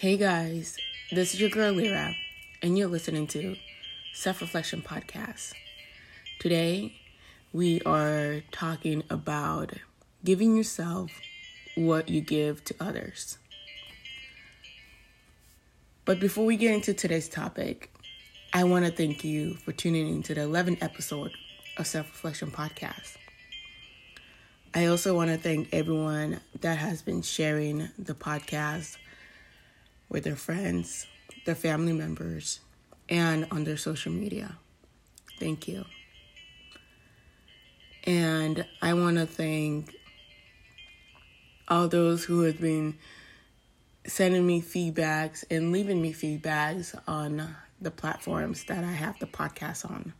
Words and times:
Hey 0.00 0.16
guys, 0.16 0.78
this 1.12 1.34
is 1.34 1.42
your 1.42 1.50
girl 1.50 1.74
Lira, 1.74 2.16
and 2.62 2.78
you're 2.78 2.88
listening 2.88 3.26
to 3.26 3.56
Self 4.14 4.40
Reflection 4.40 4.80
Podcast. 4.80 5.52
Today, 6.38 6.94
we 7.52 7.82
are 7.82 8.40
talking 8.50 9.02
about 9.10 9.74
giving 10.24 10.56
yourself 10.56 11.10
what 11.74 12.08
you 12.08 12.22
give 12.22 12.64
to 12.64 12.74
others. 12.80 13.36
But 16.06 16.18
before 16.18 16.46
we 16.46 16.56
get 16.56 16.72
into 16.72 16.94
today's 16.94 17.28
topic, 17.28 17.92
I 18.54 18.64
want 18.64 18.86
to 18.86 18.90
thank 18.90 19.22
you 19.22 19.56
for 19.56 19.72
tuning 19.72 20.08
in 20.08 20.22
to 20.22 20.34
the 20.34 20.40
11th 20.40 20.82
episode 20.82 21.32
of 21.76 21.86
Self 21.86 22.06
Reflection 22.06 22.50
Podcast. 22.50 23.18
I 24.72 24.86
also 24.86 25.14
want 25.14 25.28
to 25.28 25.36
thank 25.36 25.68
everyone 25.74 26.40
that 26.62 26.78
has 26.78 27.02
been 27.02 27.20
sharing 27.20 27.90
the 27.98 28.14
podcast 28.14 28.96
with 30.10 30.24
their 30.24 30.36
friends, 30.36 31.06
their 31.46 31.54
family 31.54 31.94
members, 31.94 32.60
and 33.08 33.46
on 33.50 33.64
their 33.64 33.76
social 33.76 34.12
media. 34.12 34.56
Thank 35.38 35.66
you. 35.66 35.84
And 38.04 38.66
I 38.82 38.94
want 38.94 39.16
to 39.16 39.26
thank 39.26 39.94
all 41.68 41.88
those 41.88 42.24
who 42.24 42.42
have 42.42 42.60
been 42.60 42.98
sending 44.06 44.46
me 44.46 44.60
feedbacks 44.60 45.44
and 45.50 45.72
leaving 45.72 46.02
me 46.02 46.12
feedbacks 46.12 46.98
on 47.06 47.54
the 47.80 47.90
platforms 47.90 48.64
that 48.64 48.84
I 48.84 48.92
have 48.92 49.18
the 49.18 49.26
podcast 49.26 49.88
on. 49.88 50.12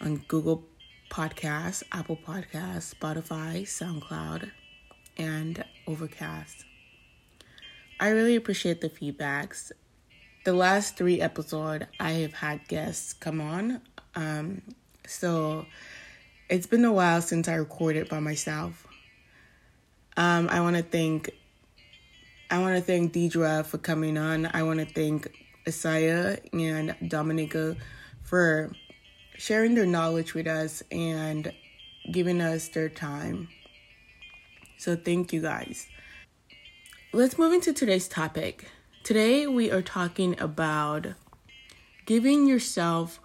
On 0.00 0.16
Google 0.28 0.64
Podcasts, 1.10 1.82
Apple 1.92 2.16
Podcasts, 2.16 2.94
Spotify, 2.94 3.62
SoundCloud, 3.62 4.50
and 5.18 5.62
Overcast. 5.86 6.64
I 8.00 8.08
really 8.08 8.34
appreciate 8.34 8.80
the 8.80 8.88
feedbacks. 8.88 9.72
The 10.46 10.54
last 10.54 10.96
three 10.96 11.20
episodes, 11.20 11.84
I 12.00 12.12
have 12.12 12.32
had 12.32 12.66
guests 12.66 13.12
come 13.12 13.42
on. 13.42 13.82
Um, 14.14 14.62
so 15.06 15.66
it's 16.48 16.66
been 16.66 16.86
a 16.86 16.92
while 16.92 17.20
since 17.20 17.46
I 17.46 17.56
recorded 17.56 18.08
by 18.08 18.20
myself. 18.20 18.86
Um, 20.16 20.48
I 20.50 20.62
want 20.62 20.76
to 20.76 20.82
thank 20.82 21.30
I 22.50 22.58
want 22.58 22.74
to 22.76 22.82
thank 22.82 23.12
Deidre 23.12 23.64
for 23.66 23.78
coming 23.78 24.16
on. 24.16 24.50
I 24.52 24.62
want 24.62 24.80
to 24.80 24.86
thank 24.86 25.30
Isaiah 25.68 26.38
and 26.52 26.96
Dominica 27.06 27.76
for 28.22 28.72
sharing 29.36 29.74
their 29.74 29.86
knowledge 29.86 30.32
with 30.34 30.46
us 30.46 30.82
and 30.90 31.52
giving 32.10 32.40
us 32.40 32.68
their 32.68 32.88
time. 32.88 33.48
So 34.78 34.96
thank 34.96 35.32
you 35.32 35.42
guys. 35.42 35.86
Let's 37.12 37.36
move 37.36 37.52
into 37.52 37.72
today's 37.72 38.06
topic. 38.06 38.70
Today 39.02 39.48
we 39.48 39.72
are 39.72 39.82
talking 39.82 40.38
about 40.38 41.08
giving 42.06 42.46
yourself 42.46 43.18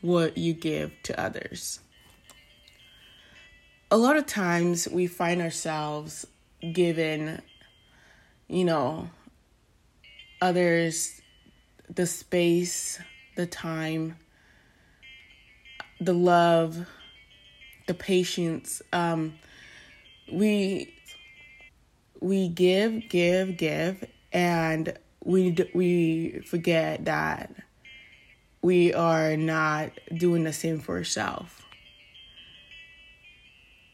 what 0.00 0.36
you 0.36 0.52
give 0.52 0.92
to 1.04 1.20
others. 1.20 1.78
A 3.92 3.96
lot 3.96 4.16
of 4.16 4.26
times 4.26 4.88
we 4.88 5.06
find 5.06 5.40
ourselves 5.40 6.26
given 6.72 7.40
you 8.48 8.64
know, 8.64 9.08
others 10.42 11.20
the 11.88 12.06
space, 12.06 12.98
the 13.36 13.46
time, 13.46 14.16
the 16.00 16.12
love, 16.12 16.88
the 17.86 17.94
patience. 17.94 18.82
Um, 18.92 19.34
we 20.32 20.92
we 22.20 22.48
give, 22.48 23.08
give, 23.08 23.56
give, 23.56 24.04
and 24.32 24.96
we 25.24 25.56
we 25.74 26.40
forget 26.46 27.04
that 27.04 27.54
we 28.62 28.92
are 28.92 29.36
not 29.36 29.92
doing 30.16 30.44
the 30.44 30.52
same 30.52 30.80
for 30.80 30.96
ourselves. 30.96 31.52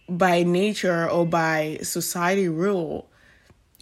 By 0.09 0.43
nature 0.43 1.09
or 1.09 1.26
by 1.26 1.78
society 1.82 2.48
rule, 2.48 3.09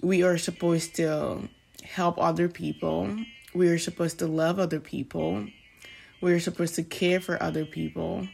we 0.03 0.23
are 0.23 0.39
supposed 0.39 0.97
to 0.97 1.49
help 1.85 2.19
other 2.19 2.49
people. 2.49 3.17
We 3.55 3.69
are 3.69 3.79
supposed 3.79 4.19
to 4.21 4.27
love 4.27 4.59
other 4.59 4.81
people. 4.81 5.47
We're 6.21 6.41
supposed 6.41 6.77
to 6.77 6.85
care 6.85 7.21
for 7.21 7.43
other 7.43 7.65
people. 7.65 8.29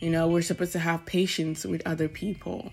You 0.00 0.10
know, 0.10 0.28
we're 0.28 0.42
supposed 0.42 0.72
to 0.72 0.78
have 0.78 1.04
patience 1.06 1.64
with 1.64 1.82
other 1.86 2.08
people. 2.08 2.72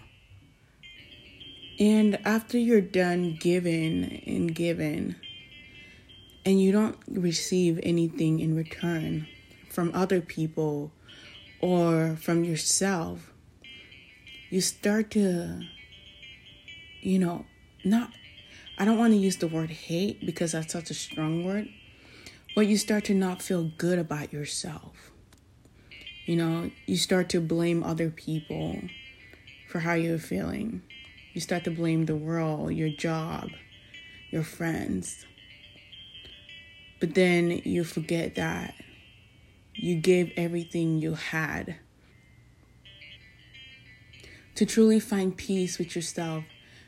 And 1.79 2.19
after 2.25 2.57
you're 2.57 2.81
done 2.81 3.37
giving 3.39 4.23
and 4.25 4.53
giving, 4.53 5.15
and 6.45 6.61
you 6.61 6.71
don't 6.71 6.97
receive 7.07 7.79
anything 7.83 8.39
in 8.39 8.55
return 8.55 9.27
from 9.69 9.91
other 9.93 10.21
people 10.21 10.91
or 11.59 12.17
from 12.21 12.43
yourself, 12.43 13.31
you 14.49 14.61
start 14.61 15.11
to 15.11 15.61
you 17.01 17.17
know, 17.19 17.45
not, 17.83 18.11
I 18.77 18.85
don't 18.85 18.97
want 18.97 19.13
to 19.13 19.17
use 19.17 19.37
the 19.37 19.47
word 19.47 19.69
hate 19.69 20.25
because 20.25 20.53
that's 20.53 20.71
such 20.71 20.89
a 20.89 20.93
strong 20.93 21.43
word, 21.43 21.67
but 22.55 22.67
you 22.67 22.77
start 22.77 23.05
to 23.05 23.13
not 23.13 23.41
feel 23.41 23.71
good 23.77 23.99
about 23.99 24.31
yourself. 24.31 25.11
You 26.25 26.35
know, 26.35 26.71
you 26.85 26.97
start 26.97 27.29
to 27.29 27.41
blame 27.41 27.83
other 27.83 28.09
people 28.09 28.81
for 29.67 29.79
how 29.79 29.93
you're 29.93 30.19
feeling. 30.19 30.83
You 31.33 31.41
start 31.41 31.63
to 31.63 31.71
blame 31.71 32.05
the 32.05 32.15
world, 32.15 32.73
your 32.73 32.89
job, 32.89 33.49
your 34.31 34.43
friends. 34.43 35.25
But 36.99 37.15
then 37.15 37.61
you 37.63 37.83
forget 37.83 38.35
that 38.35 38.75
you 39.73 39.95
gave 39.95 40.31
everything 40.35 40.99
you 40.99 41.13
had. 41.15 41.77
To 44.55 44.65
truly 44.65 44.99
find 44.99 45.35
peace 45.35 45.79
with 45.79 45.95
yourself, 45.95 46.43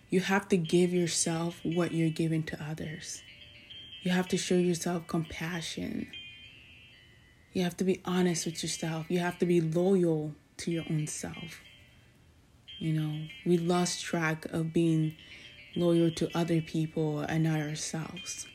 you 0.10 0.20
have 0.20 0.48
to 0.50 0.58
give 0.58 0.94
yourself 0.94 1.60
what 1.64 1.94
you're 1.94 2.10
giving 2.10 2.44
to 2.44 2.64
others. 2.64 3.24
You 4.04 4.12
have 4.12 4.28
to 4.28 4.38
show 4.38 4.58
yourself 4.58 5.08
compassion. 5.08 6.12
You 7.54 7.64
have 7.64 7.78
to 7.78 7.84
be 7.84 8.02
honest 8.04 8.46
with 8.46 8.62
yourself. 8.62 9.06
You 9.10 9.20
have 9.20 9.40
to 9.40 9.46
be 9.46 9.62
loyal 9.62 10.36
to 10.58 10.72
your 10.72 10.84
own 10.90 11.08
self. 11.08 11.62
You 12.84 12.92
know, 12.92 13.28
we 13.46 13.58
lost 13.58 14.04
track 14.04 14.44
of 14.52 14.74
being 14.74 15.16
loyal 15.74 16.12
to 16.16 16.30
other 16.38 16.60
people 16.60 17.22
and 17.22 17.46
not 17.46 17.62
ourselves. 17.62 18.46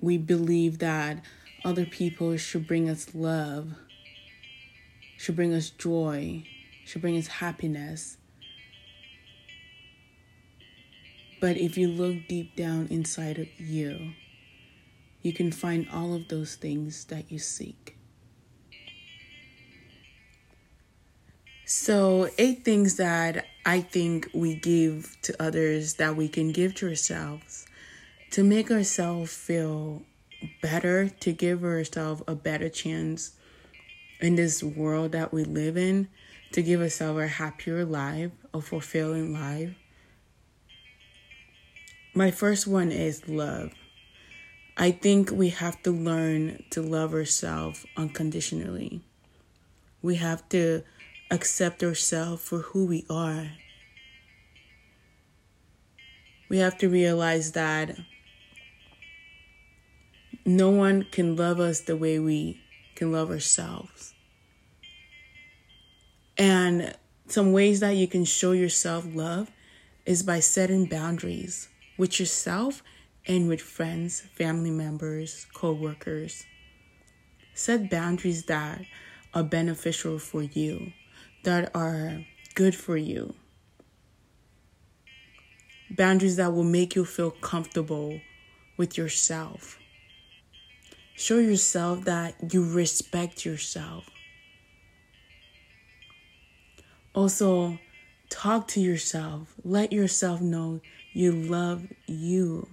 We 0.00 0.16
believe 0.16 0.78
that 0.78 1.24
other 1.64 1.84
people 1.84 2.36
should 2.36 2.68
bring 2.68 2.88
us 2.88 3.16
love, 3.16 3.74
should 5.16 5.34
bring 5.34 5.52
us 5.52 5.70
joy, 5.70 6.44
should 6.84 7.02
bring 7.02 7.18
us 7.18 7.26
happiness. 7.26 8.16
But 11.40 11.56
if 11.56 11.76
you 11.76 11.88
look 11.88 12.28
deep 12.28 12.54
down 12.54 12.86
inside 12.92 13.40
of 13.40 13.48
you, 13.58 14.12
you 15.22 15.32
can 15.32 15.50
find 15.50 15.88
all 15.92 16.14
of 16.14 16.28
those 16.28 16.54
things 16.54 17.06
that 17.06 17.32
you 17.32 17.40
seek. 17.40 17.97
So, 21.70 22.30
eight 22.38 22.64
things 22.64 22.96
that 22.96 23.44
I 23.66 23.82
think 23.82 24.30
we 24.32 24.54
give 24.54 25.16
to 25.22 25.42
others 25.42 25.94
that 25.94 26.16
we 26.16 26.26
can 26.26 26.50
give 26.50 26.74
to 26.76 26.88
ourselves 26.88 27.66
to 28.30 28.42
make 28.42 28.70
ourselves 28.70 29.34
feel 29.34 30.02
better, 30.62 31.08
to 31.08 31.32
give 31.32 31.64
ourselves 31.64 32.22
a 32.26 32.34
better 32.34 32.68
chance 32.68 33.32
in 34.20 34.36
this 34.36 34.62
world 34.62 35.12
that 35.12 35.32
we 35.32 35.44
live 35.44 35.76
in, 35.76 36.08
to 36.52 36.62
give 36.62 36.80
ourselves 36.80 37.20
a 37.20 37.26
happier 37.26 37.84
life, 37.84 38.32
a 38.54 38.60
fulfilling 38.60 39.32
life 39.32 39.74
my 42.18 42.32
first 42.32 42.66
one 42.66 42.90
is 42.90 43.28
love. 43.28 43.70
I 44.76 44.90
think 44.90 45.30
we 45.30 45.50
have 45.50 45.80
to 45.84 45.92
learn 45.92 46.64
to 46.70 46.82
love 46.82 47.14
ourselves 47.14 47.86
unconditionally. 47.96 49.02
We 50.02 50.16
have 50.16 50.48
to 50.48 50.82
accept 51.30 51.82
ourselves 51.82 52.42
for 52.42 52.58
who 52.58 52.86
we 52.86 53.04
are. 53.10 53.52
We 56.48 56.58
have 56.58 56.78
to 56.78 56.88
realize 56.88 57.52
that 57.52 57.96
no 60.46 60.70
one 60.70 61.06
can 61.10 61.36
love 61.36 61.60
us 61.60 61.80
the 61.80 61.96
way 61.96 62.18
we 62.18 62.60
can 62.94 63.12
love 63.12 63.30
ourselves. 63.30 64.14
And 66.38 66.94
some 67.26 67.52
ways 67.52 67.80
that 67.80 67.96
you 67.96 68.08
can 68.08 68.24
show 68.24 68.52
yourself 68.52 69.04
love 69.12 69.50
is 70.06 70.22
by 70.22 70.40
setting 70.40 70.86
boundaries 70.86 71.68
with 71.98 72.18
yourself 72.18 72.82
and 73.26 73.48
with 73.48 73.60
friends, 73.60 74.22
family 74.34 74.70
members, 74.70 75.46
co 75.52 75.72
workers. 75.72 76.44
Set 77.54 77.90
boundaries 77.90 78.44
that 78.44 78.80
are 79.34 79.42
beneficial 79.42 80.18
for 80.18 80.42
you, 80.42 80.92
that 81.44 81.70
are 81.74 82.24
good 82.54 82.74
for 82.74 82.96
you. 82.96 83.34
boundaries 85.90 86.36
that 86.36 86.52
will 86.52 86.64
make 86.64 86.94
you 86.94 87.04
feel 87.04 87.30
comfortable 87.30 88.20
with 88.76 88.96
yourself. 88.98 89.78
Show 91.16 91.38
yourself 91.38 92.04
that 92.04 92.52
you 92.52 92.64
respect 92.64 93.44
yourself. 93.44 94.04
Also, 97.14 97.78
talk 98.30 98.68
to 98.68 98.80
yourself. 98.80 99.54
Let 99.64 99.92
yourself 99.92 100.40
know 100.40 100.80
you 101.12 101.32
love 101.32 101.88
you. 102.06 102.68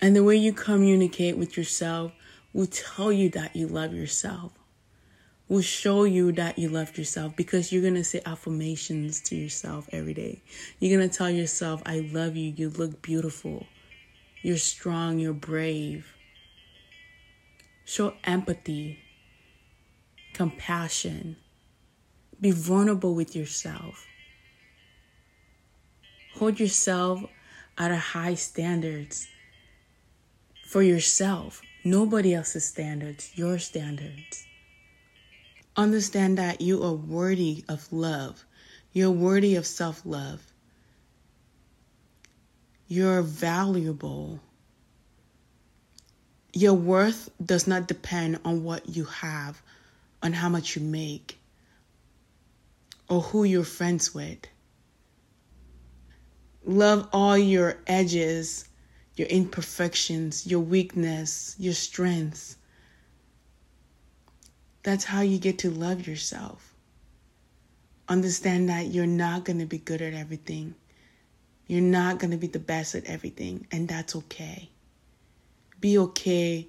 And 0.00 0.16
the 0.16 0.24
way 0.24 0.36
you 0.36 0.54
communicate 0.54 1.36
with 1.36 1.58
yourself 1.58 2.12
will 2.54 2.66
tell 2.68 3.12
you 3.12 3.28
that 3.30 3.54
you 3.54 3.66
love 3.68 3.92
yourself, 3.92 4.52
will 5.50 5.60
show 5.60 6.04
you 6.04 6.30
that 6.30 6.56
you 6.60 6.68
love 6.68 6.96
yourself 6.96 7.34
because 7.34 7.72
you're 7.72 7.82
going 7.82 7.94
to 7.94 8.04
say 8.04 8.22
affirmations 8.24 9.20
to 9.20 9.34
yourself 9.34 9.88
every 9.92 10.14
day. 10.14 10.40
You're 10.78 10.96
going 10.96 11.10
to 11.10 11.14
tell 11.14 11.28
yourself, 11.28 11.82
I 11.84 12.08
love 12.12 12.36
you, 12.36 12.52
you 12.56 12.70
look 12.70 13.02
beautiful, 13.02 13.66
you're 14.42 14.56
strong, 14.56 15.18
you're 15.18 15.32
brave. 15.32 16.14
Show 17.84 18.14
empathy, 18.22 19.00
compassion, 20.34 21.36
be 22.40 22.52
vulnerable 22.52 23.16
with 23.16 23.34
yourself. 23.34 24.06
Hold 26.36 26.60
yourself 26.60 27.24
at 27.76 27.90
a 27.90 27.96
high 27.96 28.34
standards 28.34 29.26
for 30.64 30.80
yourself. 30.80 31.60
Nobody 31.82 32.34
else's 32.34 32.64
standards, 32.64 33.32
your 33.34 33.58
standards. 33.58 34.46
Understand 35.76 36.38
that 36.38 36.60
you 36.60 36.82
are 36.82 36.92
worthy 36.92 37.64
of 37.68 37.92
love. 37.92 38.44
You're 38.92 39.10
worthy 39.10 39.56
of 39.56 39.66
self 39.66 40.02
love. 40.04 40.40
You're 42.88 43.22
valuable. 43.22 44.40
Your 46.52 46.74
worth 46.74 47.30
does 47.44 47.68
not 47.68 47.86
depend 47.86 48.40
on 48.44 48.64
what 48.64 48.88
you 48.88 49.04
have, 49.04 49.62
on 50.22 50.32
how 50.32 50.48
much 50.48 50.74
you 50.74 50.82
make, 50.82 51.38
or 53.08 53.20
who 53.20 53.44
you're 53.44 53.62
friends 53.62 54.12
with. 54.12 54.38
Love 56.64 57.08
all 57.12 57.38
your 57.38 57.78
edges, 57.86 58.68
your 59.16 59.28
imperfections, 59.28 60.46
your 60.46 60.60
weakness, 60.60 61.54
your 61.58 61.74
strengths. 61.74 62.56
That's 64.82 65.04
how 65.04 65.20
you 65.20 65.38
get 65.38 65.58
to 65.58 65.70
love 65.70 66.06
yourself. 66.06 66.74
Understand 68.08 68.68
that 68.68 68.86
you're 68.86 69.06
not 69.06 69.44
going 69.44 69.58
to 69.58 69.66
be 69.66 69.78
good 69.78 70.00
at 70.00 70.14
everything. 70.14 70.74
You're 71.66 71.82
not 71.82 72.18
going 72.18 72.32
to 72.32 72.36
be 72.36 72.48
the 72.48 72.58
best 72.58 72.94
at 72.94 73.04
everything, 73.04 73.66
and 73.70 73.86
that's 73.86 74.16
okay. 74.16 74.70
Be 75.80 75.98
okay 75.98 76.66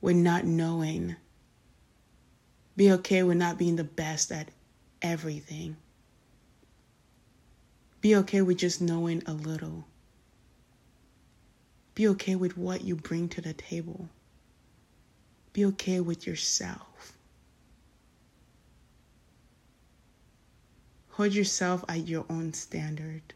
with 0.00 0.16
not 0.16 0.44
knowing. 0.44 1.16
Be 2.76 2.92
okay 2.92 3.22
with 3.22 3.38
not 3.38 3.58
being 3.58 3.76
the 3.76 3.84
best 3.84 4.30
at 4.30 4.48
everything. 5.02 5.76
Be 8.00 8.16
okay 8.16 8.40
with 8.40 8.58
just 8.58 8.80
knowing 8.80 9.22
a 9.26 9.32
little. 9.32 9.84
Be 11.94 12.06
okay 12.08 12.36
with 12.36 12.56
what 12.56 12.82
you 12.82 12.96
bring 12.96 13.28
to 13.30 13.40
the 13.40 13.52
table. 13.52 14.08
Be 15.52 15.64
okay 15.66 16.00
with 16.00 16.26
yourself. 16.26 17.12
Hold 21.20 21.34
yourself 21.34 21.84
at 21.86 22.08
your 22.08 22.24
own 22.30 22.54
standard 22.54 23.34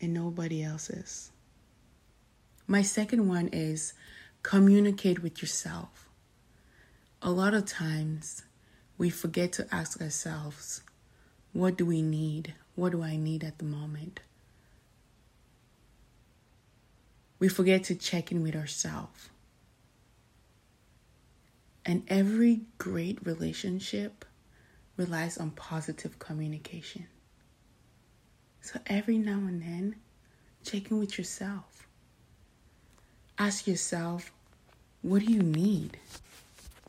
and 0.00 0.12
nobody 0.12 0.64
else's. 0.64 1.30
My 2.66 2.82
second 2.82 3.28
one 3.28 3.46
is 3.52 3.92
communicate 4.42 5.22
with 5.22 5.40
yourself. 5.40 6.08
A 7.22 7.30
lot 7.30 7.54
of 7.54 7.66
times 7.66 8.42
we 8.98 9.10
forget 9.10 9.52
to 9.52 9.72
ask 9.72 10.02
ourselves, 10.02 10.82
what 11.52 11.76
do 11.76 11.86
we 11.86 12.02
need? 12.02 12.54
What 12.74 12.90
do 12.90 13.04
I 13.04 13.14
need 13.14 13.44
at 13.44 13.58
the 13.58 13.64
moment? 13.64 14.18
We 17.38 17.48
forget 17.48 17.84
to 17.84 17.94
check 17.94 18.32
in 18.32 18.42
with 18.42 18.56
ourselves. 18.56 19.28
And 21.86 22.02
every 22.08 22.62
great 22.76 23.24
relationship 23.24 24.24
relies 24.96 25.38
on 25.38 25.50
positive 25.50 26.18
communication. 26.18 27.06
So 28.60 28.78
every 28.86 29.18
now 29.18 29.38
and 29.38 29.60
then, 29.60 29.96
check 30.64 30.90
in 30.90 30.98
with 30.98 31.18
yourself. 31.18 31.86
Ask 33.38 33.66
yourself, 33.66 34.32
what 35.02 35.20
do 35.26 35.32
you 35.32 35.42
need? 35.42 35.98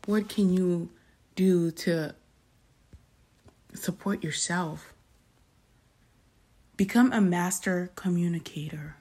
What 0.06 0.28
can 0.28 0.52
you 0.52 0.88
do 1.34 1.70
to 1.72 2.14
support 3.74 4.24
yourself? 4.24 4.92
Become 6.76 7.12
a 7.12 7.20
master 7.20 7.90
communicator. 7.96 8.96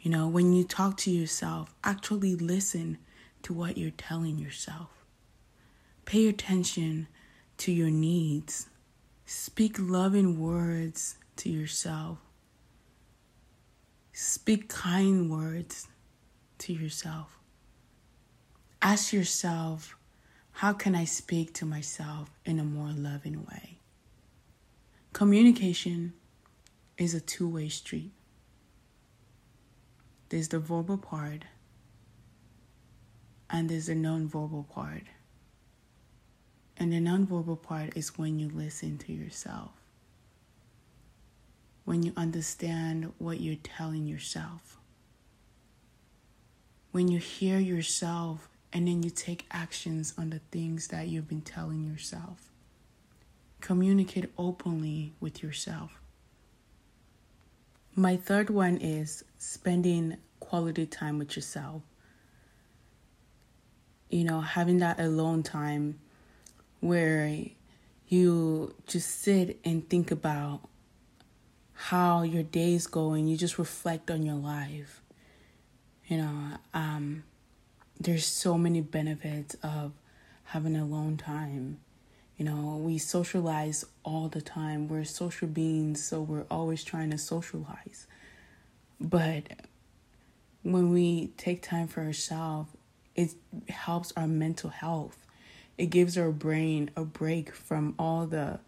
You 0.00 0.10
know, 0.10 0.26
when 0.26 0.52
you 0.52 0.64
talk 0.64 0.96
to 0.98 1.10
yourself, 1.10 1.74
actually 1.84 2.34
listen 2.34 2.98
to 3.42 3.52
what 3.52 3.76
you're 3.76 3.90
telling 3.90 4.38
yourself. 4.38 4.88
Pay 6.06 6.26
attention 6.26 7.06
to 7.60 7.72
your 7.72 7.90
needs. 7.90 8.68
Speak 9.26 9.76
loving 9.78 10.40
words 10.40 11.16
to 11.36 11.50
yourself. 11.50 12.18
Speak 14.14 14.68
kind 14.70 15.30
words 15.30 15.86
to 16.58 16.72
yourself. 16.72 17.38
Ask 18.80 19.12
yourself, 19.12 19.94
how 20.52 20.72
can 20.72 20.94
I 20.94 21.04
speak 21.04 21.52
to 21.54 21.66
myself 21.66 22.30
in 22.46 22.58
a 22.58 22.64
more 22.64 22.92
loving 22.96 23.44
way? 23.44 23.78
Communication 25.12 26.14
is 26.96 27.14
a 27.14 27.20
two 27.20 27.48
way 27.48 27.68
street. 27.68 28.12
There's 30.30 30.48
the 30.48 30.60
verbal 30.60 30.96
part, 30.96 31.44
and 33.50 33.68
there's 33.68 33.86
the 33.86 33.94
non-verbal 33.94 34.66
part. 34.72 35.02
And 36.80 36.94
the 36.94 36.98
non-verbal 36.98 37.56
part 37.56 37.94
is 37.94 38.16
when 38.16 38.38
you 38.38 38.48
listen 38.48 38.96
to 38.98 39.12
yourself. 39.12 39.72
When 41.84 42.02
you 42.02 42.14
understand 42.16 43.12
what 43.18 43.38
you're 43.38 43.56
telling 43.62 44.06
yourself. 44.06 44.78
When 46.90 47.08
you 47.08 47.18
hear 47.18 47.58
yourself 47.58 48.48
and 48.72 48.88
then 48.88 49.02
you 49.02 49.10
take 49.10 49.44
actions 49.50 50.14
on 50.16 50.30
the 50.30 50.40
things 50.50 50.88
that 50.88 51.08
you've 51.08 51.28
been 51.28 51.42
telling 51.42 51.84
yourself. 51.84 52.48
Communicate 53.60 54.32
openly 54.38 55.12
with 55.20 55.42
yourself. 55.42 56.00
My 57.94 58.16
third 58.16 58.48
one 58.48 58.78
is 58.78 59.22
spending 59.36 60.16
quality 60.38 60.86
time 60.86 61.18
with 61.18 61.36
yourself. 61.36 61.82
You 64.08 64.24
know, 64.24 64.40
having 64.40 64.78
that 64.78 64.98
alone 64.98 65.42
time 65.42 65.98
where 66.80 67.38
you 68.08 68.74
just 68.86 69.20
sit 69.20 69.58
and 69.64 69.88
think 69.88 70.10
about 70.10 70.60
how 71.74 72.22
your 72.22 72.42
day 72.42 72.74
is 72.74 72.86
going. 72.86 73.26
You 73.26 73.36
just 73.36 73.58
reflect 73.58 74.10
on 74.10 74.22
your 74.22 74.34
life. 74.34 75.00
You 76.06 76.18
know, 76.18 76.38
um, 76.74 77.22
there's 77.98 78.26
so 78.26 78.58
many 78.58 78.80
benefits 78.80 79.54
of 79.62 79.92
having 80.44 80.76
alone 80.76 81.16
time. 81.16 81.78
You 82.36 82.46
know, 82.46 82.80
we 82.82 82.98
socialize 82.98 83.84
all 84.02 84.28
the 84.28 84.40
time. 84.40 84.88
We're 84.88 85.04
social 85.04 85.46
beings, 85.46 86.02
so 86.02 86.20
we're 86.22 86.46
always 86.50 86.82
trying 86.82 87.10
to 87.10 87.18
socialize. 87.18 88.06
But 89.00 89.44
when 90.62 90.90
we 90.90 91.28
take 91.36 91.62
time 91.62 91.86
for 91.86 92.02
ourselves, 92.02 92.70
it 93.14 93.34
helps 93.68 94.12
our 94.16 94.26
mental 94.26 94.70
health. 94.70 95.16
It 95.80 95.88
gives 95.88 96.18
our 96.18 96.30
brain 96.30 96.90
a 96.94 97.06
break 97.06 97.54
from 97.54 97.94
all 97.98 98.26
the 98.26 98.60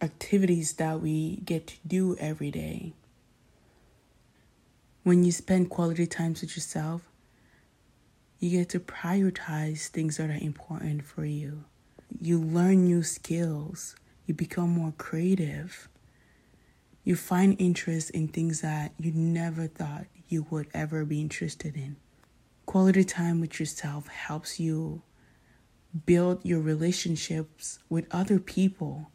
activities 0.00 0.72
that 0.76 1.02
we 1.02 1.42
get 1.44 1.66
to 1.66 1.74
do 1.86 2.16
every 2.16 2.50
day. 2.50 2.94
When 5.02 5.24
you 5.24 5.30
spend 5.30 5.68
quality 5.68 6.06
times 6.06 6.40
with 6.40 6.56
yourself, 6.56 7.02
you 8.38 8.48
get 8.48 8.70
to 8.70 8.80
prioritize 8.80 9.88
things 9.88 10.16
that 10.16 10.30
are 10.30 10.38
important 10.40 11.04
for 11.04 11.26
you. 11.26 11.64
You 12.18 12.40
learn 12.40 12.86
new 12.86 13.02
skills. 13.02 13.94
You 14.24 14.32
become 14.32 14.70
more 14.70 14.94
creative. 14.96 15.86
You 17.04 17.14
find 17.14 17.60
interest 17.60 18.08
in 18.12 18.28
things 18.28 18.62
that 18.62 18.92
you 18.98 19.12
never 19.12 19.66
thought 19.66 20.06
you 20.30 20.46
would 20.48 20.68
ever 20.72 21.04
be 21.04 21.20
interested 21.20 21.76
in. 21.76 21.96
Quality 22.64 23.04
time 23.04 23.38
with 23.42 23.60
yourself 23.60 24.08
helps 24.08 24.58
you 24.58 25.02
build 26.06 26.44
your 26.44 26.60
relationships 26.60 27.78
with 27.88 28.06
other 28.10 28.38
people 28.38 29.10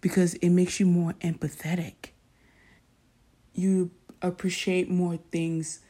because 0.00 0.34
it 0.34 0.50
makes 0.50 0.80
you 0.80 0.86
more 0.86 1.14
empathetic. 1.20 2.10
You 3.54 3.90
appreciate 4.22 4.90
more 4.90 5.18
things 5.30 5.80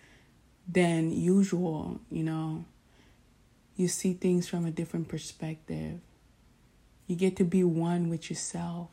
than 0.68 1.10
usual, 1.12 2.00
you 2.10 2.22
know. 2.22 2.64
You 3.76 3.88
see 3.88 4.12
things 4.14 4.48
from 4.48 4.66
a 4.66 4.70
different 4.70 5.08
perspective. 5.08 6.00
You 7.06 7.16
get 7.16 7.36
to 7.36 7.44
be 7.44 7.64
one 7.64 8.08
with 8.08 8.30
yourself. 8.30 8.90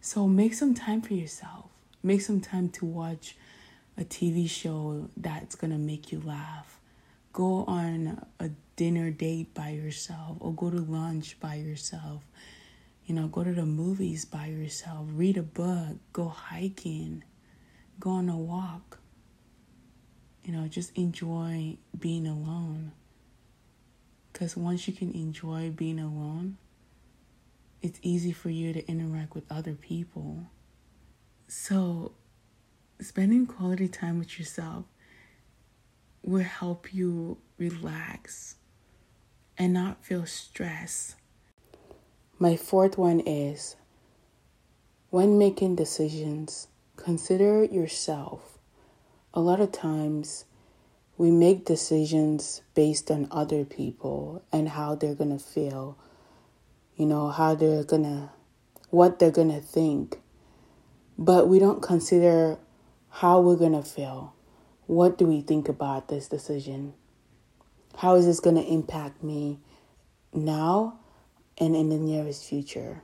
So 0.00 0.26
make 0.26 0.54
some 0.54 0.74
time 0.74 1.02
for 1.02 1.14
yourself. 1.14 1.70
Make 2.02 2.20
some 2.22 2.40
time 2.40 2.68
to 2.70 2.84
watch 2.84 3.36
a 3.98 4.04
TV 4.04 4.48
show 4.48 5.08
that's 5.16 5.54
going 5.54 5.72
to 5.72 5.78
make 5.78 6.12
you 6.12 6.22
laugh. 6.24 6.78
Go 7.32 7.64
on 7.64 8.24
a 8.38 8.50
dinner 8.80 9.10
date 9.10 9.52
by 9.52 9.68
yourself 9.68 10.38
or 10.40 10.54
go 10.54 10.70
to 10.70 10.78
lunch 10.78 11.38
by 11.38 11.54
yourself. 11.54 12.22
You 13.04 13.14
know, 13.14 13.26
go 13.26 13.44
to 13.44 13.52
the 13.52 13.66
movies 13.66 14.24
by 14.24 14.46
yourself. 14.46 15.06
Read 15.12 15.36
a 15.36 15.42
book. 15.42 15.98
Go 16.14 16.28
hiking. 16.28 17.22
Go 17.98 18.08
on 18.08 18.30
a 18.30 18.38
walk. 18.38 18.98
You 20.44 20.52
know, 20.52 20.66
just 20.66 20.96
enjoy 20.96 21.76
being 21.98 22.26
alone. 22.26 22.92
Because 24.32 24.56
once 24.56 24.88
you 24.88 24.94
can 24.94 25.12
enjoy 25.12 25.68
being 25.68 26.00
alone, 26.00 26.56
it's 27.82 27.98
easy 28.00 28.32
for 28.32 28.48
you 28.48 28.72
to 28.72 28.88
interact 28.88 29.34
with 29.34 29.44
other 29.52 29.74
people. 29.74 30.46
So, 31.48 32.12
spending 32.98 33.44
quality 33.44 33.88
time 33.88 34.18
with 34.18 34.38
yourself 34.38 34.86
will 36.22 36.44
help 36.44 36.94
you 36.94 37.36
relax 37.58 38.56
and 39.60 39.74
not 39.74 40.02
feel 40.02 40.24
stress. 40.24 41.16
My 42.38 42.56
fourth 42.56 42.96
one 42.96 43.20
is 43.20 43.76
when 45.10 45.36
making 45.36 45.76
decisions, 45.76 46.68
consider 46.96 47.64
yourself. 47.64 48.56
A 49.34 49.40
lot 49.40 49.60
of 49.60 49.70
times, 49.70 50.46
we 51.18 51.30
make 51.30 51.66
decisions 51.66 52.62
based 52.74 53.10
on 53.10 53.28
other 53.30 53.66
people 53.66 54.42
and 54.50 54.70
how 54.70 54.94
they're 54.94 55.14
going 55.14 55.38
to 55.38 55.44
feel, 55.44 55.98
you 56.96 57.04
know, 57.04 57.28
how 57.28 57.54
they're 57.54 57.84
going 57.84 58.04
to, 58.04 58.30
what 58.88 59.18
they're 59.18 59.30
going 59.30 59.52
to 59.52 59.60
think. 59.60 60.22
But 61.18 61.48
we 61.48 61.58
don't 61.58 61.82
consider 61.82 62.56
how 63.10 63.42
we're 63.42 63.56
going 63.56 63.72
to 63.72 63.82
feel. 63.82 64.32
What 64.86 65.18
do 65.18 65.26
we 65.26 65.42
think 65.42 65.68
about 65.68 66.08
this 66.08 66.28
decision? 66.28 66.94
How 67.96 68.14
is 68.14 68.26
this 68.26 68.40
going 68.40 68.56
to 68.56 68.64
impact 68.64 69.22
me 69.22 69.58
now 70.32 70.98
and 71.58 71.76
in 71.76 71.90
the 71.90 71.98
nearest 71.98 72.44
future? 72.44 73.02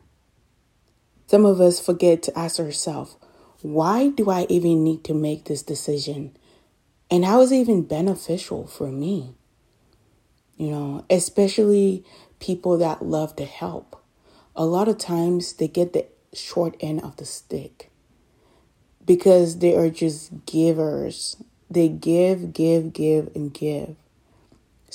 Some 1.27 1.45
of 1.45 1.61
us 1.61 1.85
forget 1.85 2.23
to 2.25 2.39
ask 2.39 2.61
ourselves, 2.61 3.17
why 3.63 4.11
do 4.11 4.31
I 4.31 4.47
even 4.49 4.85
need 4.85 5.03
to 5.05 5.15
make 5.15 5.45
this 5.45 5.63
decision? 5.63 6.37
And 7.11 7.25
how 7.25 7.41
is 7.41 7.53
it 7.53 7.57
even 7.57 7.83
beneficial 7.83 8.67
for 8.67 8.89
me? 8.93 9.35
You 10.57 10.71
know, 10.71 11.05
especially 11.11 12.05
people 12.39 12.79
that 12.79 13.05
love 13.05 13.37
to 13.37 13.45
help. 13.45 14.03
A 14.55 14.65
lot 14.65 14.89
of 14.89 14.99
times 14.99 15.55
they 15.55 15.69
get 15.69 15.93
the 15.93 16.07
short 16.33 16.77
end 16.81 17.03
of 17.03 17.17
the 17.17 17.25
stick 17.25 17.91
because 19.05 19.59
they 19.59 19.77
are 19.77 19.91
just 19.91 20.47
givers. 20.47 21.37
They 21.71 21.89
give, 21.89 22.53
give, 22.53 22.93
give, 22.93 23.31
and 23.35 23.53
give. 23.53 23.97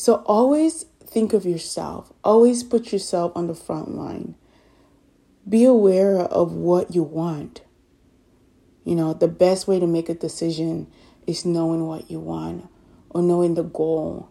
So 0.01 0.23
always 0.25 0.85
think 1.05 1.31
of 1.31 1.45
yourself. 1.45 2.11
Always 2.23 2.63
put 2.63 2.91
yourself 2.91 3.33
on 3.35 3.45
the 3.45 3.53
front 3.53 3.95
line. 3.95 4.33
Be 5.47 5.63
aware 5.63 6.17
of 6.17 6.53
what 6.53 6.95
you 6.95 7.03
want. 7.03 7.61
You 8.83 8.95
know, 8.95 9.13
the 9.13 9.27
best 9.27 9.67
way 9.67 9.79
to 9.79 9.85
make 9.85 10.09
a 10.09 10.15
decision 10.15 10.87
is 11.27 11.45
knowing 11.45 11.85
what 11.85 12.09
you 12.09 12.19
want 12.19 12.67
or 13.11 13.21
knowing 13.21 13.53
the 13.53 13.61
goal 13.61 14.27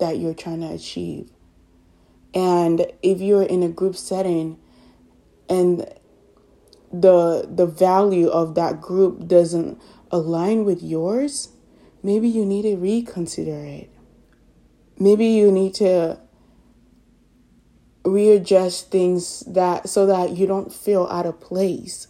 that 0.00 0.18
you're 0.18 0.34
trying 0.34 0.62
to 0.62 0.72
achieve. 0.72 1.30
And 2.34 2.84
if 3.00 3.20
you're 3.20 3.44
in 3.44 3.62
a 3.62 3.68
group 3.68 3.94
setting 3.94 4.58
and 5.48 5.88
the 6.92 7.48
the 7.48 7.66
value 7.66 8.26
of 8.26 8.56
that 8.56 8.80
group 8.80 9.28
doesn't 9.28 9.80
align 10.10 10.64
with 10.64 10.82
yours, 10.82 11.50
maybe 12.02 12.26
you 12.28 12.44
need 12.44 12.62
to 12.62 12.76
reconsider 12.76 13.64
it. 13.64 13.88
Maybe 15.02 15.24
you 15.28 15.50
need 15.50 15.72
to 15.76 16.18
readjust 18.04 18.90
things 18.90 19.40
that 19.46 19.88
so 19.88 20.04
that 20.04 20.36
you 20.36 20.46
don't 20.46 20.70
feel 20.70 21.08
out 21.10 21.24
of 21.24 21.40
place. 21.40 22.06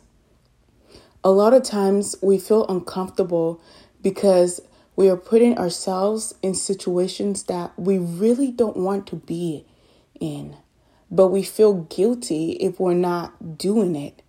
A 1.23 1.30
lot 1.30 1.54
of 1.54 1.62
times 1.62 2.16
we 2.20 2.37
feel 2.37 2.66
uncomfortable 2.66 3.61
because 4.02 4.61
we 4.97 5.09
are 5.09 5.16
putting 5.16 5.56
ourselves 5.56 6.35
in 6.42 6.52
situations 6.54 7.44
that 7.44 7.78
we 7.78 7.97
really 7.97 8.50
don't 8.50 8.76
want 8.76 9.06
to 9.06 9.16
be 9.16 9.66
in, 10.18 10.56
but 11.12 11.28
we 11.28 11.44
feel 11.44 11.75
guilty 11.85 12.52
if 12.52 12.80
we're 12.80 12.94
not 12.94 13.56
doing 13.56 13.94
it. 13.94 14.20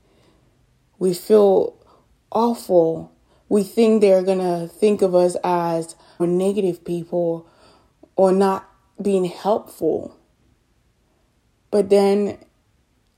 We 1.00 1.16
feel 1.16 1.76
awful. 2.32 3.12
We 3.50 3.64
think 3.64 4.02
they're 4.02 4.22
going 4.22 4.38
to 4.38 4.68
think 4.68 5.02
of 5.02 5.16
us 5.16 5.36
as 5.44 5.96
negative 6.20 6.86
people 6.86 7.48
or 8.22 8.32
not 8.32 8.70
being 9.02 9.26
helpful. 9.26 10.16
But 11.72 11.90
then 11.90 12.38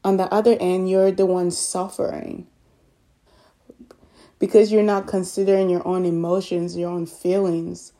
on 0.01 0.15
the 0.15 0.33
other 0.33 0.55
end, 0.61 0.89
you're 0.89 1.11
the 1.11 1.25
one 1.25 1.51
suffering 1.51 2.47
because 4.39 4.71
you're 4.71 4.81
not 4.81 5.05
considering 5.05 5.69
your 5.69 5.85
own 5.85 6.05
emotions, 6.05 6.77
your 6.77 6.89
own 6.89 7.05
feelings. 7.05 7.91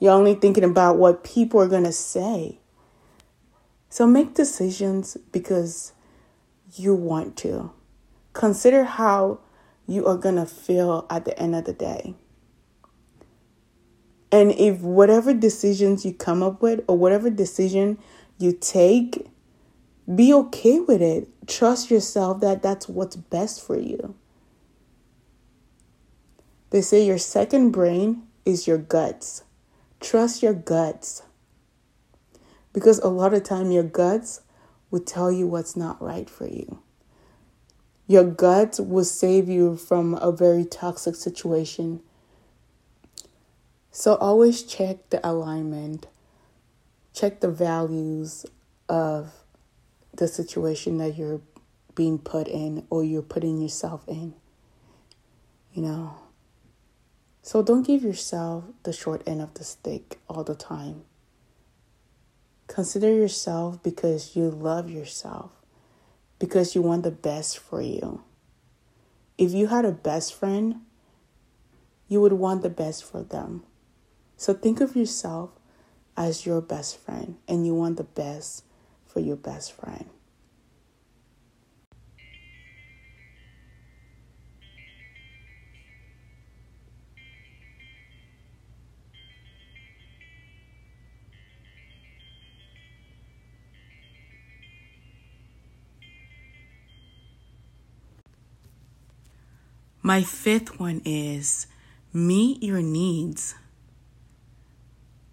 You're 0.00 0.12
only 0.12 0.34
thinking 0.34 0.64
about 0.64 0.98
what 0.98 1.22
people 1.22 1.60
are 1.60 1.68
going 1.68 1.84
to 1.84 1.92
say. 1.92 2.58
So 3.88 4.08
make 4.08 4.34
decisions 4.34 5.16
because 5.30 5.92
you 6.74 6.96
want 6.96 7.36
to. 7.36 7.70
Consider 8.32 8.82
how 8.82 9.38
you 9.86 10.04
are 10.06 10.16
going 10.16 10.34
to 10.34 10.46
feel 10.46 11.06
at 11.08 11.24
the 11.24 11.38
end 11.38 11.54
of 11.54 11.64
the 11.64 11.72
day. 11.72 12.16
And 14.32 14.52
if 14.52 14.80
whatever 14.80 15.32
decisions 15.32 16.04
you 16.04 16.12
come 16.12 16.42
up 16.42 16.60
with 16.60 16.84
or 16.88 16.98
whatever 16.98 17.30
decision 17.30 17.98
you 18.38 18.52
take, 18.52 19.26
be 20.12 20.32
okay 20.32 20.80
with 20.80 21.00
it. 21.00 21.28
Trust 21.46 21.90
yourself 21.90 22.40
that 22.40 22.62
that's 22.62 22.88
what's 22.88 23.16
best 23.16 23.64
for 23.64 23.78
you. 23.78 24.14
They 26.70 26.82
say 26.82 27.04
your 27.04 27.18
second 27.18 27.70
brain 27.70 28.24
is 28.44 28.66
your 28.66 28.78
guts. 28.78 29.44
Trust 30.00 30.42
your 30.42 30.54
guts. 30.54 31.22
Because 32.72 32.98
a 32.98 33.08
lot 33.08 33.32
of 33.32 33.44
time 33.44 33.70
your 33.70 33.82
guts 33.82 34.42
will 34.90 35.00
tell 35.00 35.32
you 35.32 35.46
what's 35.46 35.76
not 35.76 36.02
right 36.02 36.28
for 36.28 36.46
you. 36.46 36.80
Your 38.06 38.24
guts 38.24 38.78
will 38.78 39.04
save 39.04 39.48
you 39.48 39.76
from 39.76 40.14
a 40.14 40.30
very 40.30 40.64
toxic 40.64 41.14
situation. 41.14 42.00
So 43.98 44.16
always 44.16 44.62
check 44.62 45.08
the 45.08 45.26
alignment, 45.26 46.06
check 47.14 47.40
the 47.40 47.50
values 47.50 48.44
of 48.90 49.32
the 50.14 50.28
situation 50.28 50.98
that 50.98 51.16
you're 51.16 51.40
being 51.94 52.18
put 52.18 52.46
in 52.46 52.86
or 52.90 53.02
you're 53.02 53.22
putting 53.22 53.58
yourself 53.58 54.06
in. 54.06 54.34
You 55.72 55.80
know, 55.80 56.14
so 57.40 57.62
don't 57.62 57.86
give 57.86 58.02
yourself 58.02 58.64
the 58.82 58.92
short 58.92 59.22
end 59.26 59.40
of 59.40 59.54
the 59.54 59.64
stick 59.64 60.18
all 60.28 60.44
the 60.44 60.54
time. 60.54 61.04
Consider 62.66 63.08
yourself 63.08 63.82
because 63.82 64.36
you 64.36 64.50
love 64.50 64.90
yourself, 64.90 65.52
because 66.38 66.74
you 66.74 66.82
want 66.82 67.02
the 67.02 67.10
best 67.10 67.56
for 67.58 67.80
you. 67.80 68.22
If 69.38 69.52
you 69.52 69.68
had 69.68 69.86
a 69.86 69.90
best 69.90 70.34
friend, 70.34 70.82
you 72.08 72.20
would 72.20 72.34
want 72.34 72.60
the 72.60 72.68
best 72.68 73.02
for 73.02 73.22
them. 73.22 73.64
So 74.36 74.54
think 74.54 74.80
of 74.80 74.94
yourself 74.94 75.50
as 76.16 76.46
your 76.46 76.60
best 76.60 76.98
friend 76.98 77.36
and 77.48 77.66
you 77.66 77.74
want 77.74 77.96
the 77.96 78.04
best 78.04 78.64
for 79.06 79.20
your 79.20 79.36
best 79.36 79.72
friend. 79.72 80.08
My 100.02 100.22
fifth 100.22 100.78
one 100.78 101.02
is 101.04 101.66
meet 102.12 102.62
your 102.62 102.80
needs. 102.80 103.56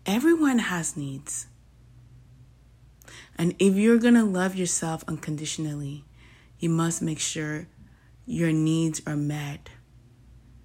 Everyone 0.05 0.59
has 0.59 0.97
needs. 0.97 1.47
And 3.37 3.55
if 3.57 3.75
you're 3.75 3.97
going 3.97 4.15
to 4.15 4.25
love 4.25 4.53
yourself 4.53 5.03
unconditionally, 5.07 6.03
you 6.59 6.69
must 6.69 7.01
make 7.01 7.19
sure 7.19 7.67
your 8.25 8.51
needs 8.51 9.01
are 9.07 9.15
met. 9.15 9.69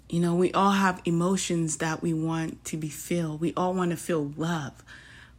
You 0.09 0.19
know, 0.19 0.35
we 0.35 0.53
all 0.53 0.73
have 0.73 1.01
emotions 1.05 1.77
that 1.77 2.03
we 2.03 2.13
want 2.13 2.65
to 2.65 2.77
be 2.77 2.89
filled. 2.89 3.41
We 3.41 3.53
all 3.57 3.75
want 3.75 3.93
to 3.93 3.97
feel 3.97 4.33
love. 4.37 4.83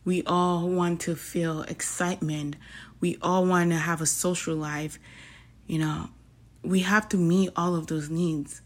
We 0.06 0.24
all 0.24 0.70
want 0.70 1.02
to 1.02 1.16
feel 1.18 1.64
excitement. 1.64 2.56
We 3.02 3.18
all 3.22 3.46
want 3.46 3.72
to 3.72 3.78
have 3.78 4.00
a 4.00 4.06
social 4.06 4.56
life. 4.56 4.98
You 5.68 5.80
know, 5.80 6.10
we 6.64 6.80
have 6.82 7.10
to 7.10 7.18
meet 7.18 7.50
all 7.58 7.76
of 7.76 7.88
those 7.88 8.10
needs. 8.10 8.62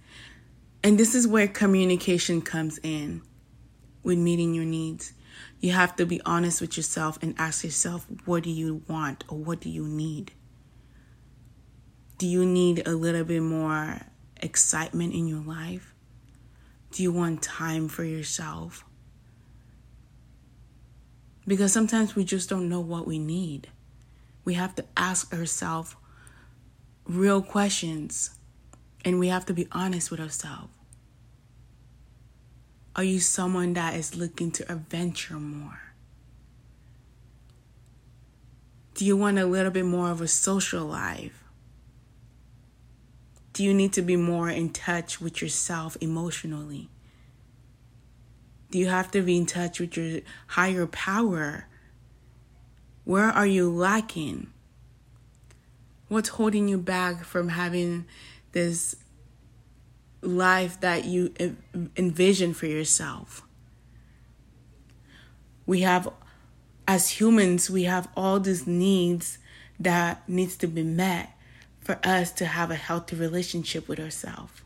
And 0.84 1.00
this 1.00 1.16
is 1.16 1.28
where 1.28 1.48
communication 1.48 2.42
comes 2.42 2.78
in 2.84 3.24
with 4.04 4.20
meeting 4.20 4.54
your 4.54 4.66
needs. 4.66 5.14
You 5.64 5.72
have 5.72 5.96
to 5.96 6.06
be 6.06 6.20
honest 6.26 6.60
with 6.60 6.76
yourself 6.76 7.18
and 7.22 7.36
ask 7.38 7.64
yourself, 7.64 8.06
what 8.26 8.44
do 8.44 8.50
you 8.50 8.84
want 8.90 9.24
or 9.30 9.38
what 9.38 9.62
do 9.62 9.70
you 9.70 9.88
need? 9.88 10.34
Do 12.18 12.28
you 12.28 12.46
need 12.46 12.86
a 12.86 12.92
little 12.92 13.24
bit 13.24 13.42
more 13.42 14.02
excitement 14.42 15.14
in 15.14 15.26
your 15.26 15.40
life? 15.40 15.94
Do 16.92 17.02
you 17.02 17.14
want 17.14 17.42
time 17.42 17.88
for 17.88 18.04
yourself? 18.04 18.84
Because 21.48 21.72
sometimes 21.72 22.14
we 22.14 22.26
just 22.26 22.50
don't 22.50 22.68
know 22.68 22.82
what 22.82 23.08
we 23.08 23.18
need. 23.18 23.70
We 24.44 24.56
have 24.56 24.76
to 24.76 24.86
ask 24.98 25.34
ourselves 25.34 25.96
real 27.06 27.42
questions 27.42 28.32
and 29.06 29.18
we 29.18 29.30
have 29.30 29.46
to 29.46 29.54
be 29.54 29.70
honest 29.72 30.12
with 30.12 30.20
ourselves. 30.20 30.74
Are 32.96 33.04
you 33.04 33.20
someone 33.20 33.74
that 33.74 33.96
is 33.96 34.16
looking 34.16 34.52
to 34.52 34.72
adventure 34.72 35.40
more? 35.40 35.80
Do 38.94 39.04
you 39.04 39.18
want 39.18 39.40
a 39.40 39.46
little 39.46 39.72
bit 39.72 39.86
more 39.86 40.12
of 40.12 40.22
a 40.22 40.28
social 40.28 40.86
life? 40.86 41.44
Do 43.54 43.64
you 43.64 43.74
need 43.74 43.94
to 43.94 44.04
be 44.04 44.16
more 44.16 44.50
in 44.50 44.70
touch 44.70 45.20
with 45.20 45.42
yourself 45.42 45.98
emotionally? 46.02 46.90
Do 48.70 48.78
you 48.78 48.88
have 48.88 49.10
to 49.12 49.22
be 49.22 49.38
in 49.38 49.48
touch 49.48 49.80
with 49.80 49.98
your 49.98 50.22
higher 50.48 50.86
power? 50.86 51.68
Where 53.04 53.30
are 53.30 53.46
you 53.46 53.72
lacking? 53.72 54.52
What's 56.10 56.30
holding 56.30 56.68
you 56.68 56.78
back 56.78 57.24
from 57.24 57.50
having 57.50 58.06
this 58.52 58.96
life 60.24 60.80
that 60.82 61.06
you 61.06 61.34
envision 61.96 62.54
for 62.54 62.66
yourself? 62.66 63.44
We 65.66 65.82
have, 65.82 66.10
as 66.88 67.10
humans, 67.10 67.70
we 67.70 67.84
have 67.84 68.08
all 68.16 68.40
these 68.40 68.68
needs 68.68 69.38
that 69.80 70.28
needs 70.28 70.56
to 70.58 70.68
be 70.68 70.84
met 70.84 71.32
for 71.82 72.00
us 72.04 72.32
to 72.34 72.46
have 72.46 72.72
a 72.72 72.76
healthy 72.76 73.16
relationship 73.16 73.88
with 73.88 74.00
ourselves. 74.00 74.64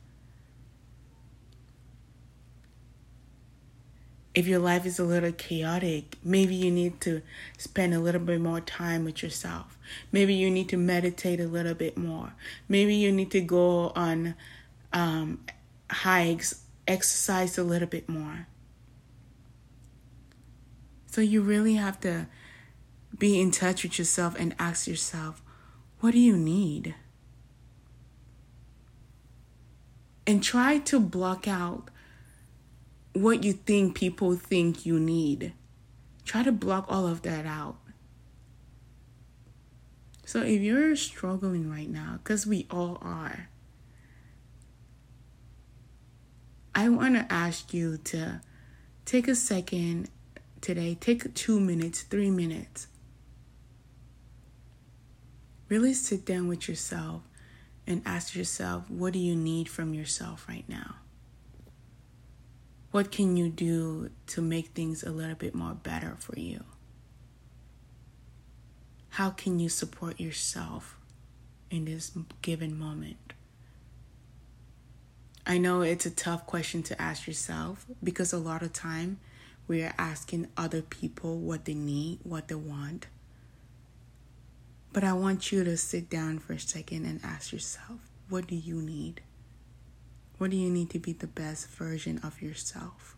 if 4.37 4.45
your 4.45 4.59
life 4.59 4.85
is 4.85 4.99
a 4.99 5.03
little 5.03 5.31
chaotic, 5.31 6.15
maybe 6.23 6.53
you 6.53 6.69
need 6.69 7.01
to 7.01 7.23
spend 7.57 7.91
a 7.91 7.99
little 7.99 8.21
bit 8.21 8.39
more 8.39 8.61
time 8.61 9.03
with 9.03 9.23
yourself. 9.23 9.79
Maybe 10.11 10.35
you 10.35 10.51
need 10.51 10.69
to 10.69 10.77
meditate 10.77 11.39
a 11.39 11.47
little 11.47 11.73
bit 11.73 11.97
more. 11.97 12.33
Maybe 12.69 12.93
you 12.93 13.11
need 13.11 13.31
to 13.31 13.41
go 13.41 13.91
on 13.95 14.35
um, 14.93 15.39
hikes, 15.89 16.63
exercise 16.87 17.57
a 17.57 17.63
little 17.63 17.87
bit 17.87 18.07
more. 18.07 18.47
So 21.07 21.21
you 21.21 21.41
really 21.41 21.75
have 21.75 21.99
to 22.01 22.27
be 23.17 23.41
in 23.41 23.51
touch 23.51 23.83
with 23.83 23.97
yourself 23.97 24.35
and 24.37 24.55
ask 24.59 24.87
yourself, 24.87 25.41
what 25.99 26.11
do 26.11 26.19
you 26.19 26.37
need? 26.37 26.93
And 30.27 30.43
try 30.43 30.77
to 30.79 30.99
block 30.99 31.47
out 31.47 31.89
what 33.13 33.43
you 33.43 33.53
think 33.53 33.95
people 33.95 34.35
think 34.35 34.85
you 34.85 34.99
need. 34.99 35.53
Try 36.25 36.43
to 36.43 36.51
block 36.51 36.85
all 36.89 37.07
of 37.07 37.23
that 37.23 37.45
out. 37.45 37.77
So 40.25 40.41
if 40.41 40.61
you're 40.61 40.95
struggling 40.97 41.69
right 41.69 41.89
now, 41.89 42.19
because 42.21 42.45
we 42.45 42.67
all 42.69 42.97
are, 43.01 43.49
I 46.77 46.89
want 46.89 47.15
to 47.15 47.25
ask 47.33 47.73
you 47.73 47.97
to 47.97 48.39
take 49.03 49.27
a 49.27 49.33
second 49.33 50.11
today, 50.61 50.93
take 50.93 51.33
two 51.33 51.59
minutes, 51.59 52.03
three 52.03 52.29
minutes. 52.29 52.85
Really 55.69 55.95
sit 55.95 56.23
down 56.23 56.47
with 56.47 56.69
yourself 56.69 57.23
and 57.87 58.03
ask 58.05 58.35
yourself, 58.35 58.91
what 58.91 59.13
do 59.13 59.17
you 59.17 59.35
need 59.35 59.67
from 59.67 59.95
yourself 59.95 60.45
right 60.47 60.69
now? 60.69 60.97
What 62.91 63.11
can 63.11 63.35
you 63.35 63.49
do 63.49 64.11
to 64.27 64.41
make 64.43 64.67
things 64.67 65.01
a 65.01 65.09
little 65.09 65.35
bit 65.35 65.55
more 65.55 65.73
better 65.73 66.15
for 66.19 66.37
you? 66.37 66.63
How 69.09 69.31
can 69.31 69.59
you 69.59 69.67
support 69.67 70.19
yourself 70.19 70.95
in 71.71 71.85
this 71.85 72.11
given 72.43 72.77
moment? 72.77 73.33
I 75.49 75.57
know 75.57 75.81
it's 75.81 76.05
a 76.05 76.11
tough 76.11 76.45
question 76.45 76.83
to 76.83 77.01
ask 77.01 77.25
yourself 77.25 77.85
because 78.03 78.33
a 78.33 78.37
lot 78.37 78.63
of 78.63 78.73
time 78.73 79.17
we 79.65 79.81
are 79.81 79.93
asking 79.97 80.49
other 80.57 80.81
people 80.81 81.37
what 81.37 81.63
they 81.63 81.73
need, 81.73 82.19
what 82.23 82.49
they 82.49 82.55
want. 82.55 83.07
But 84.91 85.05
I 85.05 85.13
want 85.13 85.53
you 85.53 85.63
to 85.63 85.77
sit 85.77 86.09
down 86.09 86.39
for 86.39 86.51
a 86.51 86.59
second 86.59 87.05
and 87.05 87.21
ask 87.23 87.53
yourself, 87.53 88.11
what 88.27 88.47
do 88.47 88.55
you 88.55 88.81
need? 88.81 89.21
What 90.37 90.51
do 90.51 90.57
you 90.57 90.69
need 90.69 90.89
to 90.89 90.99
be 90.99 91.13
the 91.13 91.27
best 91.27 91.69
version 91.69 92.19
of 92.23 92.41
yourself? 92.41 93.15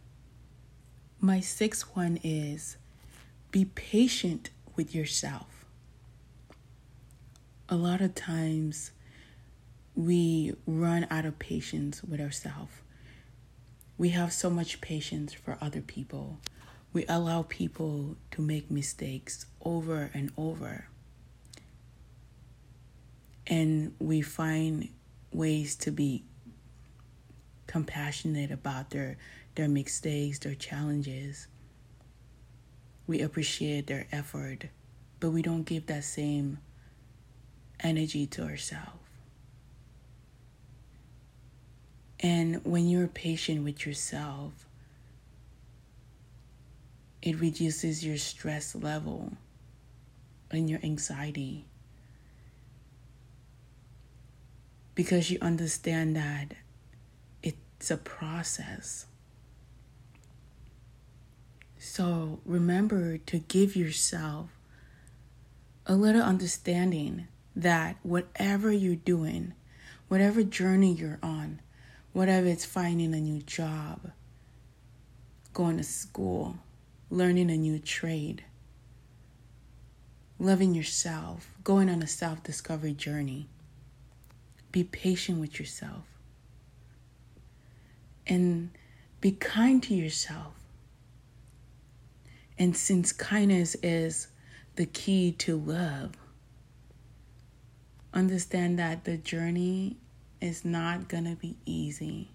My 1.19 1.39
sixth 1.39 1.95
one 1.95 2.19
is 2.23 2.77
be 3.49 3.65
patient 3.65 4.51
with 4.75 4.93
yourself. 4.93 5.65
A 7.67 7.75
lot 7.75 8.01
of 8.01 8.13
times 8.13 8.91
we 9.99 10.53
run 10.65 11.05
out 11.09 11.25
of 11.25 11.37
patience 11.39 12.01
with 12.01 12.21
ourselves. 12.21 12.71
We 13.97 14.09
have 14.09 14.31
so 14.31 14.49
much 14.49 14.79
patience 14.79 15.33
for 15.33 15.57
other 15.59 15.81
people. 15.81 16.37
We 16.93 17.05
allow 17.09 17.41
people 17.41 18.15
to 18.31 18.41
make 18.41 18.71
mistakes 18.71 19.45
over 19.61 20.09
and 20.13 20.31
over. 20.37 20.87
And 23.45 23.93
we 23.99 24.21
find 24.21 24.87
ways 25.33 25.75
to 25.75 25.91
be 25.91 26.23
compassionate 27.67 28.51
about 28.51 28.91
their 28.91 29.17
their 29.55 29.67
mistakes, 29.67 30.39
their 30.39 30.55
challenges. 30.55 31.47
We 33.05 33.19
appreciate 33.19 33.87
their 33.87 34.07
effort, 34.13 34.67
but 35.19 35.31
we 35.31 35.41
don't 35.41 35.63
give 35.63 35.87
that 35.87 36.05
same 36.05 36.59
energy 37.81 38.27
to 38.27 38.43
ourselves. 38.43 39.08
And 42.19 42.63
when 42.65 42.87
you're 42.89 43.07
patient 43.07 43.63
with 43.63 43.85
yourself, 43.85 44.65
it 47.21 47.39
reduces 47.39 48.05
your 48.05 48.17
stress 48.17 48.75
level 48.75 49.33
and 50.51 50.69
your 50.69 50.79
anxiety. 50.83 51.65
Because 54.95 55.31
you 55.31 55.37
understand 55.41 56.15
that 56.15 56.55
it's 57.41 57.89
a 57.89 57.97
process. 57.97 59.05
So 61.77 62.41
remember 62.45 63.17
to 63.17 63.39
give 63.39 63.75
yourself 63.75 64.49
a 65.85 65.95
little 65.95 66.21
understanding 66.21 67.27
that 67.55 67.95
whatever 68.03 68.71
you're 68.71 68.95
doing, 68.95 69.53
whatever 70.09 70.43
journey 70.43 70.93
you're 70.93 71.19
on, 71.23 71.61
whatever 72.13 72.47
it's 72.47 72.65
finding 72.65 73.13
a 73.13 73.19
new 73.19 73.41
job, 73.41 74.11
going 75.53 75.77
to 75.77 75.83
school, 75.83 76.57
learning 77.09 77.49
a 77.49 77.57
new 77.57 77.79
trade, 77.79 78.43
loving 80.39 80.73
yourself, 80.73 81.51
going 81.63 81.89
on 81.89 82.01
a 82.01 82.07
self 82.07 82.43
discovery 82.43 82.93
journey, 82.93 83.47
be 84.71 84.83
patient 84.83 85.39
with 85.39 85.59
yourself 85.59 86.05
and 88.29 88.69
be 89.19 89.31
kind 89.31 89.81
to 89.83 89.93
yourself. 89.93 90.53
And 92.57 92.75
since 92.77 93.11
kindness 93.11 93.75
is 93.81 94.27
the 94.75 94.85
key 94.85 95.31
to 95.39 95.57
love, 95.57 96.11
understand 98.13 98.77
that 98.79 99.05
the 99.05 99.17
journey 99.17 99.97
is 100.41 100.63
not 100.63 101.07
going 101.07 101.25
to 101.25 101.35
be 101.35 101.57
easy. 101.65 102.29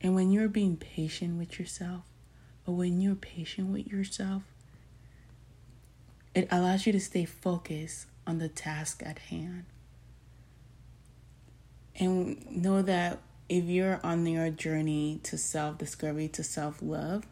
And 0.00 0.14
when 0.14 0.30
you're 0.32 0.48
being 0.48 0.76
patient 0.76 1.38
with 1.38 1.58
yourself, 1.58 2.02
or 2.66 2.74
when 2.74 3.00
you're 3.00 3.14
patient 3.14 3.68
with 3.68 3.86
yourself, 3.86 4.42
it 6.34 6.48
allows 6.50 6.86
you 6.86 6.92
to 6.92 7.00
stay 7.00 7.24
focused 7.24 8.06
on 8.26 8.38
the 8.38 8.48
task 8.48 9.02
at 9.04 9.18
hand. 9.18 9.64
And 11.96 12.50
know 12.50 12.82
that 12.82 13.18
if 13.48 13.64
you're 13.64 14.00
on 14.02 14.26
your 14.26 14.48
journey 14.50 15.20
to 15.24 15.36
self 15.36 15.78
discovery, 15.78 16.28
to 16.28 16.42
self 16.42 16.80
love, 16.80 17.24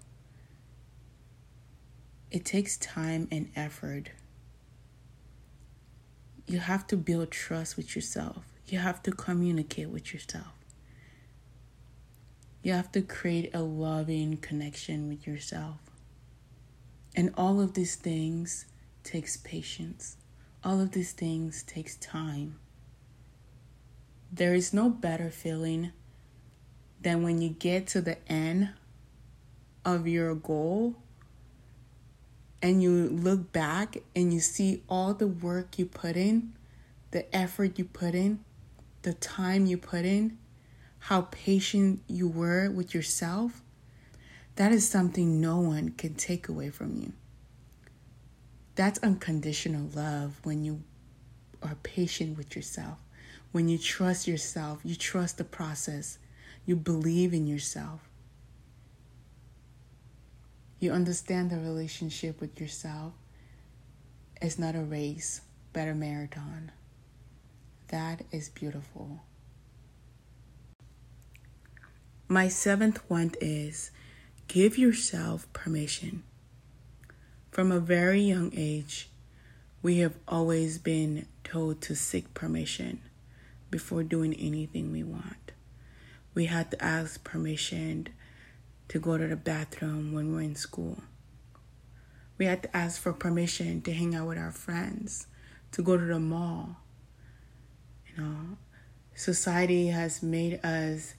it 2.31 2.45
takes 2.45 2.77
time 2.77 3.27
and 3.33 3.51
effort. 3.57 4.11
You 6.51 6.59
have 6.59 6.85
to 6.89 6.97
build 6.97 7.31
trust 7.31 7.77
with 7.77 7.95
yourself. 7.95 8.43
You 8.67 8.81
have 8.81 9.05
to 9.05 9.13
communicate 9.13 9.89
with 9.89 10.13
yourself. 10.13 10.49
You 12.65 12.73
have 12.73 12.91
to 12.91 13.03
create 13.03 13.55
a 13.55 13.63
loving 13.63 14.37
connection 14.37 15.09
with 15.09 15.29
yourself. 15.29 15.77
And 17.15 17.33
all 17.37 17.61
of 17.61 17.75
these 17.75 17.95
things 17.95 18.67
takes 19.05 19.37
patience. 19.37 20.17
All 20.65 20.81
of 20.81 20.91
these 20.91 21.13
things 21.13 21.63
takes 21.63 21.95
time. 21.95 22.59
There 24.33 24.53
is 24.53 24.75
no 24.75 24.91
better 24.91 25.31
feeling 25.31 25.93
than 27.01 27.23
when 27.23 27.41
you 27.41 27.51
get 27.51 27.87
to 27.89 28.01
the 28.01 28.19
end 28.29 28.71
of 29.85 30.09
your 30.09 30.35
goal 30.35 30.97
and 32.63 32.83
you 32.83 33.09
look 33.09 33.53
back 33.53 33.97
and 34.15 34.33
you 34.33 34.41
see 34.41 34.83
all 34.89 35.15
the 35.15 35.27
work 35.27 35.79
you 35.79 35.87
put 35.87 36.17
in, 36.17 36.53
the 37.11 37.35
effort 37.35 37.79
you 37.79 37.85
put 37.85 38.15
in, 38.15 38.45
the 39.03 39.15
time 39.15 39.67
you 39.67 39.79
put 39.79 40.05
in, 40.05 40.39
how 41.05 41.23
patient 41.31 42.01
you 42.07 42.29
were 42.29 42.71
with 42.71 42.95
yourself, 42.95 43.63
that 44.57 44.73
is 44.73 44.87
something 44.87 45.41
no 45.41 45.59
one 45.59 45.91
can 45.91 46.15
take 46.15 46.49
away 46.49 46.69
from 46.69 46.97
you. 46.97 47.13
That's 48.75 48.99
unconditional 48.99 49.89
love 49.95 50.41
when 50.43 50.65
you 50.65 50.83
are 51.63 51.77
patient 51.83 52.37
with 52.37 52.55
yourself, 52.55 52.99
when 53.53 53.69
you 53.69 53.79
trust 53.79 54.29
yourself, 54.29 54.81
you 54.85 54.97
trust 54.97 55.39
the 55.39 55.45
process, 55.45 56.19
you 56.67 56.77
believe 56.77 57.33
in 57.33 57.47
yourself. 57.47 58.10
You 60.81 60.93
understand 60.93 61.51
the 61.51 61.59
relationship 61.59 62.41
with 62.41 62.59
yourself 62.59 63.13
is 64.41 64.59
not 64.59 64.75
a 64.75 64.81
race, 64.81 65.43
but 65.75 65.87
a 65.87 65.95
marathon. 65.95 66.73
That 67.89 68.23
is 68.33 68.49
beautiful. 68.49 69.21
My 72.29 72.49
seventh 72.49 72.99
one 73.09 73.35
is 73.43 73.91
give 74.49 74.79
yourself 74.79 75.53
permission. 75.53 76.23
From 77.51 77.71
a 77.71 77.81
very 77.81 78.23
young 78.23 78.51
age, 78.57 79.11
we 79.83 79.99
have 79.99 80.15
always 80.27 80.79
been 80.79 81.27
told 81.45 81.83
to 81.83 81.95
seek 81.95 82.33
permission 82.33 83.01
before 83.71 84.03
doing 84.03 84.33
anything 84.35 84.93
we 84.93 85.03
want. 85.03 85.53
We 86.33 86.47
had 86.47 86.71
to 86.71 86.83
ask 86.83 87.23
permission 87.23 88.09
to 88.91 88.99
go 88.99 89.17
to 89.17 89.29
the 89.29 89.37
bathroom 89.37 90.13
when 90.13 90.35
we're 90.35 90.43
in 90.43 90.57
school. 90.57 90.99
We 92.39 92.47
had 92.47 92.65
to 92.65 92.77
ask 92.77 93.01
for 93.01 93.13
permission 93.13 93.83
to 93.83 93.93
hang 93.93 94.17
out 94.17 94.27
with 94.27 94.37
our 94.37 94.51
friends, 94.51 95.29
to 95.71 95.83
go 95.83 95.97
to 95.97 96.05
the 96.05 96.19
mall. 96.19 96.77
You 98.09 98.21
know, 98.21 98.59
society 99.15 99.87
has 99.89 100.25
made 100.25 100.65
us 100.65 101.15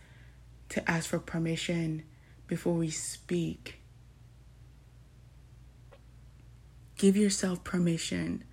to 0.68 0.92
ask 0.92 1.10
for 1.10 1.20
permission 1.20 2.04
before 2.46 2.74
we 2.74 2.90
speak. 2.90 3.80
Give 6.98 7.16
yourself 7.16 7.64
permission 7.64 8.44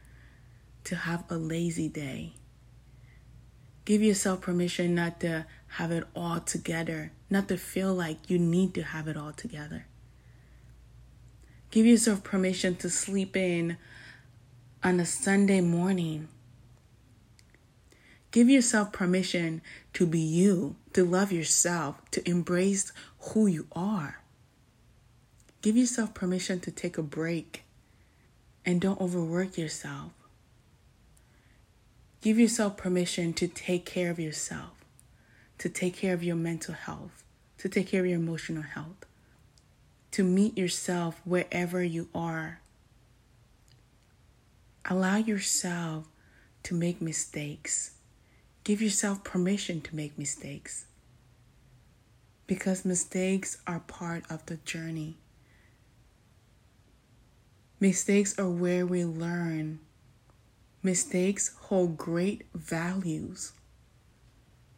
to 0.84 0.94
have 0.94 1.24
a 1.28 1.36
lazy 1.36 1.88
day. 1.88 2.34
Give 3.84 4.00
yourself 4.00 4.42
permission 4.42 4.94
not 4.94 5.18
to 5.20 5.44
have 5.72 5.92
it 5.92 6.04
all 6.16 6.40
together, 6.40 7.12
not 7.30 7.48
to 7.48 7.56
feel 7.56 7.94
like 7.94 8.30
you 8.30 8.38
need 8.38 8.74
to 8.74 8.82
have 8.82 9.08
it 9.08 9.16
all 9.16 9.32
together. 9.32 9.86
Give 11.70 11.86
yourself 11.86 12.24
permission 12.24 12.76
to 12.76 12.88
sleep 12.88 13.36
in 13.36 13.76
on 14.82 15.00
a 15.00 15.06
Sunday 15.06 15.60
morning 15.60 16.28
Give 18.30 18.50
yourself 18.50 18.92
permission 18.92 19.62
to 19.94 20.06
be 20.06 20.20
you, 20.20 20.76
to 20.92 21.04
love 21.04 21.32
yourself, 21.32 21.96
to 22.10 22.28
embrace 22.28 22.92
who 23.20 23.46
you 23.46 23.66
are. 23.72 24.20
Give 25.62 25.76
yourself 25.76 26.12
permission 26.14 26.60
to 26.60 26.70
take 26.70 26.98
a 26.98 27.02
break 27.02 27.64
and 28.66 28.80
don't 28.80 29.00
overwork 29.00 29.56
yourself. 29.56 30.12
Give 32.20 32.38
yourself 32.38 32.76
permission 32.76 33.32
to 33.34 33.48
take 33.48 33.86
care 33.86 34.10
of 34.10 34.18
yourself, 34.18 34.77
to 35.58 35.68
take 35.68 35.96
care 35.96 36.14
of 36.14 36.22
your 36.22 36.36
mental 36.36 36.74
health, 36.74 37.24
to 37.58 37.68
take 37.68 37.88
care 37.88 38.00
of 38.00 38.06
your 38.06 38.18
emotional 38.18 38.62
health, 38.62 39.06
to 40.12 40.22
meet 40.22 40.56
yourself 40.56 41.20
wherever 41.24 41.82
you 41.82 42.08
are. 42.14 42.60
Allow 44.84 45.16
yourself 45.16 46.06
to 46.62 46.74
make 46.74 47.02
mistakes 47.02 47.92
Give 48.68 48.82
yourself 48.82 49.24
permission 49.24 49.80
to 49.80 49.96
make 49.96 50.18
mistakes 50.18 50.84
because 52.46 52.84
mistakes 52.84 53.56
are 53.66 53.80
part 53.80 54.24
of 54.28 54.44
the 54.44 54.56
journey. 54.56 55.16
Mistakes 57.80 58.38
are 58.38 58.50
where 58.50 58.84
we 58.84 59.06
learn. 59.06 59.78
Mistakes 60.82 61.54
hold 61.62 61.96
great 61.96 62.42
values. 62.52 63.52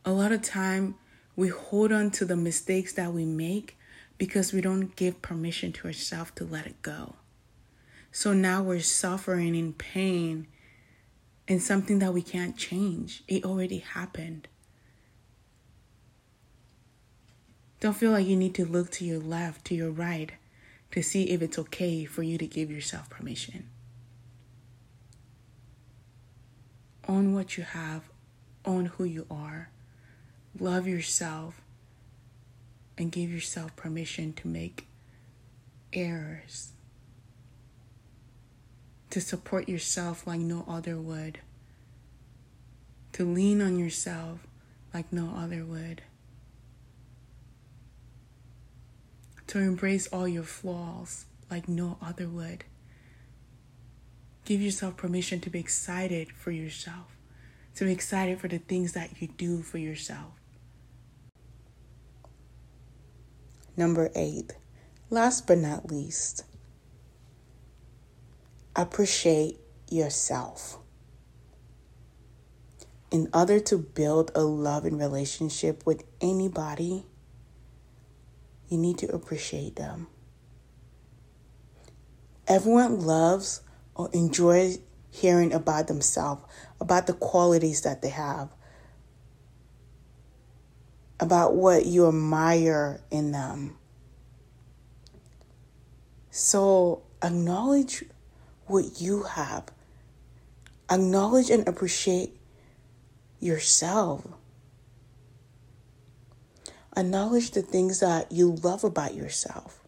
A 0.04 0.12
lot 0.12 0.32
of 0.32 0.42
time 0.42 0.94
we 1.36 1.48
hold 1.48 1.92
on 1.92 2.10
to 2.12 2.24
the 2.24 2.36
mistakes 2.36 2.92
that 2.94 3.12
we 3.12 3.24
make 3.24 3.78
because 4.18 4.52
we 4.52 4.60
don't 4.60 4.94
give 4.96 5.22
permission 5.22 5.72
to 5.72 5.86
ourselves 5.86 6.32
to 6.36 6.44
let 6.44 6.66
it 6.66 6.82
go. 6.82 7.16
So 8.12 8.32
now 8.32 8.62
we're 8.62 8.80
suffering 8.80 9.54
in 9.54 9.72
pain 9.72 10.46
and 11.46 11.62
something 11.62 11.98
that 11.98 12.14
we 12.14 12.22
can't 12.22 12.56
change. 12.56 13.22
It 13.28 13.44
already 13.44 13.78
happened. 13.78 14.48
Don't 17.80 17.96
feel 17.96 18.10
like 18.10 18.26
you 18.26 18.36
need 18.36 18.54
to 18.56 18.64
look 18.66 18.90
to 18.92 19.04
your 19.04 19.20
left, 19.20 19.64
to 19.66 19.74
your 19.74 19.90
right, 19.90 20.32
to 20.90 21.02
see 21.02 21.30
if 21.30 21.40
it's 21.40 21.58
okay 21.58 22.04
for 22.04 22.22
you 22.22 22.36
to 22.36 22.46
give 22.46 22.70
yourself 22.70 23.08
permission. 23.08 23.68
Own 27.08 27.34
what 27.34 27.56
you 27.56 27.64
have, 27.64 28.10
own 28.64 28.86
who 28.86 29.04
you 29.04 29.26
are, 29.30 29.70
love 30.58 30.86
yourself, 30.86 31.60
and 32.98 33.12
give 33.12 33.30
yourself 33.30 33.74
permission 33.76 34.32
to 34.34 34.48
make 34.48 34.86
errors 35.92 36.72
to 39.10 39.20
support 39.20 39.68
yourself 39.68 40.26
like 40.26 40.40
no 40.40 40.64
other 40.68 40.96
would, 40.96 41.40
to 43.12 43.24
lean 43.24 43.60
on 43.60 43.78
yourself 43.78 44.46
like 44.94 45.12
no 45.12 45.34
other 45.36 45.64
would, 45.64 46.02
to 49.48 49.58
embrace 49.58 50.06
all 50.08 50.28
your 50.28 50.44
flaws 50.44 51.24
like 51.50 51.68
no 51.68 51.98
other 52.00 52.28
would. 52.28 52.64
Give 54.44 54.60
yourself 54.60 54.96
permission 54.96 55.40
to 55.40 55.50
be 55.50 55.58
excited 55.58 56.30
for 56.32 56.50
yourself, 56.50 57.16
to 57.74 57.84
be 57.84 57.92
excited 57.92 58.40
for 58.40 58.48
the 58.48 58.58
things 58.58 58.92
that 58.92 59.20
you 59.20 59.28
do 59.28 59.62
for 59.62 59.78
yourself. 59.78 60.39
Number 63.80 64.10
eight, 64.14 64.52
last 65.08 65.46
but 65.46 65.56
not 65.56 65.90
least, 65.90 66.44
appreciate 68.76 69.58
yourself. 69.90 70.78
In 73.10 73.30
order 73.32 73.58
to 73.58 73.78
build 73.78 74.32
a 74.34 74.42
loving 74.42 74.98
relationship 74.98 75.86
with 75.86 76.04
anybody, 76.20 77.06
you 78.68 78.76
need 78.76 78.98
to 78.98 79.06
appreciate 79.06 79.76
them. 79.76 80.08
Everyone 82.46 83.00
loves 83.00 83.62
or 83.94 84.10
enjoys 84.12 84.78
hearing 85.10 85.54
about 85.54 85.86
themselves, 85.86 86.42
about 86.82 87.06
the 87.06 87.14
qualities 87.14 87.80
that 87.80 88.02
they 88.02 88.10
have, 88.10 88.50
about 91.20 91.54
what 91.54 91.86
you 91.86 92.08
admire 92.08 93.00
in 93.10 93.30
them. 93.30 93.76
So 96.30 97.02
acknowledge 97.22 98.04
what 98.66 99.00
you 99.00 99.24
have. 99.24 99.64
Acknowledge 100.90 101.50
and 101.50 101.68
appreciate 101.68 102.36
yourself. 103.38 104.26
Acknowledge 106.96 107.52
the 107.52 107.62
things 107.62 108.00
that 108.00 108.32
you 108.32 108.52
love 108.52 108.82
about 108.82 109.14
yourself 109.14 109.80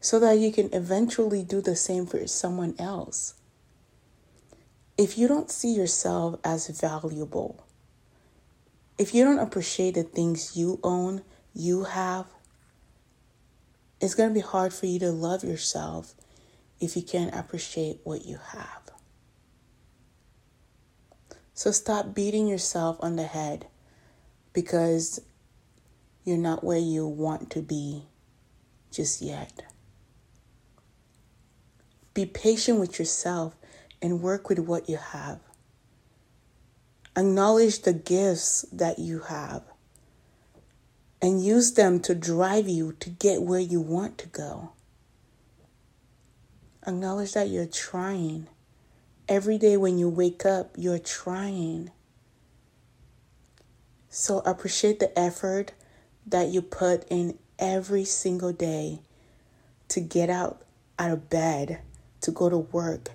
so 0.00 0.18
that 0.18 0.38
you 0.38 0.50
can 0.50 0.72
eventually 0.72 1.44
do 1.44 1.60
the 1.60 1.76
same 1.76 2.06
for 2.06 2.26
someone 2.26 2.74
else. 2.78 3.34
If 4.98 5.16
you 5.16 5.28
don't 5.28 5.50
see 5.50 5.72
yourself 5.72 6.40
as 6.42 6.68
valuable, 6.68 7.64
if 8.98 9.14
you 9.14 9.24
don't 9.24 9.38
appreciate 9.38 9.94
the 9.94 10.02
things 10.02 10.56
you 10.56 10.78
own, 10.82 11.22
you 11.54 11.84
have, 11.84 12.26
it's 14.00 14.14
going 14.14 14.28
to 14.28 14.34
be 14.34 14.40
hard 14.40 14.72
for 14.72 14.86
you 14.86 14.98
to 15.00 15.10
love 15.10 15.44
yourself 15.44 16.14
if 16.80 16.96
you 16.96 17.02
can't 17.02 17.34
appreciate 17.34 18.00
what 18.04 18.24
you 18.24 18.38
have. 18.52 18.90
So 21.54 21.70
stop 21.70 22.14
beating 22.14 22.48
yourself 22.48 22.96
on 23.00 23.16
the 23.16 23.24
head 23.24 23.66
because 24.52 25.20
you're 26.24 26.38
not 26.38 26.64
where 26.64 26.78
you 26.78 27.06
want 27.06 27.50
to 27.50 27.62
be 27.62 28.04
just 28.90 29.22
yet. 29.22 29.62
Be 32.14 32.26
patient 32.26 32.78
with 32.78 32.98
yourself 32.98 33.56
and 34.00 34.20
work 34.20 34.48
with 34.48 34.58
what 34.58 34.88
you 34.88 34.96
have. 34.96 35.40
Acknowledge 37.16 37.82
the 37.82 37.92
gifts 37.92 38.64
that 38.72 38.98
you 38.98 39.20
have 39.20 39.62
and 41.20 41.44
use 41.44 41.72
them 41.72 42.00
to 42.00 42.14
drive 42.14 42.68
you 42.68 42.92
to 43.00 43.10
get 43.10 43.42
where 43.42 43.60
you 43.60 43.80
want 43.80 44.18
to 44.18 44.26
go. 44.28 44.72
Acknowledge 46.86 47.34
that 47.34 47.48
you're 47.48 47.66
trying. 47.66 48.48
Every 49.28 49.56
day 49.56 49.76
when 49.76 49.98
you 49.98 50.08
wake 50.08 50.44
up, 50.44 50.74
you're 50.76 50.98
trying. 50.98 51.90
So 54.08 54.40
appreciate 54.40 54.98
the 54.98 55.16
effort 55.16 55.72
that 56.26 56.48
you 56.48 56.60
put 56.60 57.04
in 57.08 57.38
every 57.58 58.04
single 58.04 58.52
day 58.52 59.00
to 59.88 60.00
get 60.00 60.28
out 60.28 60.62
out 60.98 61.10
of 61.10 61.30
bed, 61.30 61.80
to 62.20 62.30
go 62.30 62.48
to 62.48 62.58
work, 62.58 63.10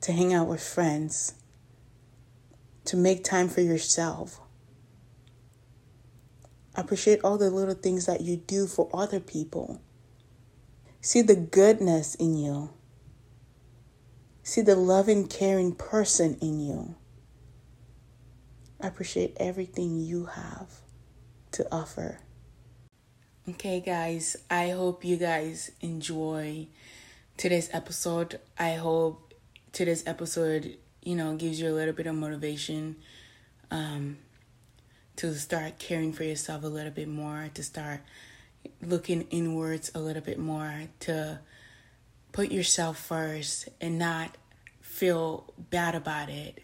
to 0.00 0.12
hang 0.12 0.32
out 0.32 0.46
with 0.46 0.62
friends, 0.62 1.34
to 2.90 2.96
make 2.96 3.22
time 3.22 3.48
for 3.48 3.60
yourself. 3.60 4.40
Appreciate 6.74 7.20
all 7.22 7.38
the 7.38 7.48
little 7.48 7.76
things 7.76 8.06
that 8.06 8.20
you 8.20 8.36
do 8.36 8.66
for 8.66 8.90
other 8.92 9.20
people. 9.20 9.80
See 11.00 11.22
the 11.22 11.36
goodness 11.36 12.16
in 12.16 12.36
you. 12.36 12.70
See 14.42 14.60
the 14.60 14.74
loving, 14.74 15.28
caring 15.28 15.72
person 15.72 16.36
in 16.42 16.58
you. 16.58 16.96
Appreciate 18.80 19.36
everything 19.38 20.00
you 20.00 20.26
have 20.26 20.80
to 21.52 21.68
offer. 21.70 22.18
Okay, 23.48 23.78
guys, 23.78 24.36
I 24.50 24.70
hope 24.70 25.04
you 25.04 25.16
guys 25.16 25.70
enjoy 25.80 26.66
today's 27.36 27.70
episode. 27.72 28.40
I 28.58 28.74
hope 28.74 29.32
today's 29.70 30.04
episode, 30.08 30.76
you 31.02 31.14
know, 31.14 31.34
gives 31.34 31.60
you 31.60 31.68
a 31.68 31.72
little 31.72 31.94
bit 31.94 32.06
of 32.06 32.14
motivation 32.14 32.96
um, 33.70 34.18
to 35.16 35.34
start 35.34 35.78
caring 35.78 36.12
for 36.12 36.24
yourself 36.24 36.64
a 36.64 36.68
little 36.68 36.92
bit 36.92 37.08
more, 37.08 37.50
to 37.54 37.62
start 37.62 38.00
looking 38.82 39.22
inwards 39.30 39.90
a 39.94 39.98
little 39.98 40.22
bit 40.22 40.38
more, 40.38 40.84
to 41.00 41.40
put 42.32 42.50
yourself 42.50 42.98
first 42.98 43.68
and 43.80 43.98
not 43.98 44.36
feel 44.80 45.52
bad 45.58 45.94
about 45.94 46.28
it, 46.28 46.62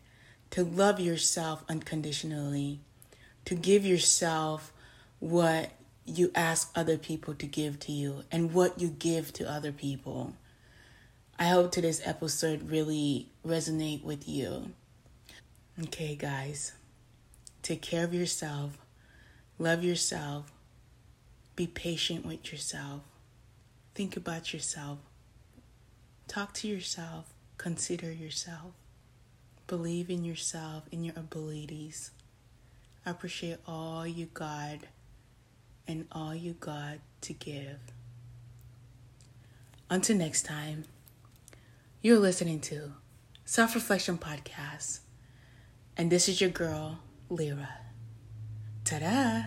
to 0.51 0.65
love 0.65 1.01
yourself 1.01 1.65
unconditionally, 1.69 2.81
to 3.45 3.55
give 3.55 3.85
yourself 3.85 4.73
what 5.19 5.71
you 6.05 6.31
ask 6.35 6.71
other 6.75 6.97
people 6.97 7.35
to 7.35 7.47
give 7.47 7.81
to 7.81 7.93
you 7.93 8.23
and 8.31 8.55
what 8.55 8.81
you 8.81 8.89
give 8.89 9.33
to 9.33 9.51
other 9.51 9.73
people. 9.73 10.35
I 11.39 11.49
hope 11.49 11.73
today's 11.73 12.01
episode 12.05 12.71
really 12.71 13.29
resonate 13.47 14.03
with 14.03 14.29
you. 14.29 14.73
Okay, 15.85 16.17
guys. 16.17 16.73
Take 17.63 17.83
care 17.83 18.05
of 18.05 18.13
yourself. 18.13 18.79
Love 19.59 19.85
yourself. 19.85 20.53
Be 21.55 21.67
patient 21.67 22.27
with 22.27 22.51
yourself. 22.53 23.03
Think 23.95 24.17
about 24.17 24.53
yourself. 24.53 24.99
Talk 26.29 26.53
to 26.55 26.69
yourself. 26.69 27.33
Consider 27.57 28.13
yourself. 28.13 28.73
Believe 29.67 30.11
in 30.11 30.25
yourself, 30.25 30.85
in 30.91 31.05
your 31.05 31.15
abilities. 31.17 32.11
Appreciate 33.05 33.59
all 33.67 34.07
you 34.07 34.27
got 34.27 34.79
and 35.89 36.07
all 36.13 36.35
you 36.35 36.53
got 36.55 36.99
to 37.23 37.33
give. 37.33 37.79
Until 39.89 40.17
next 40.17 40.43
time, 40.45 40.85
you're 42.03 42.19
listening 42.19 42.61
to 42.61 42.93
Self 43.49 43.77
Reflection 43.77 44.19
Podcast, 44.19 44.99
and 45.97 46.11
this 46.11 46.29
is 46.29 46.41
your 46.41 46.51
girl, 46.51 46.99
Lira. 47.31 47.69
Ta 48.85 48.99
da! 48.99 49.43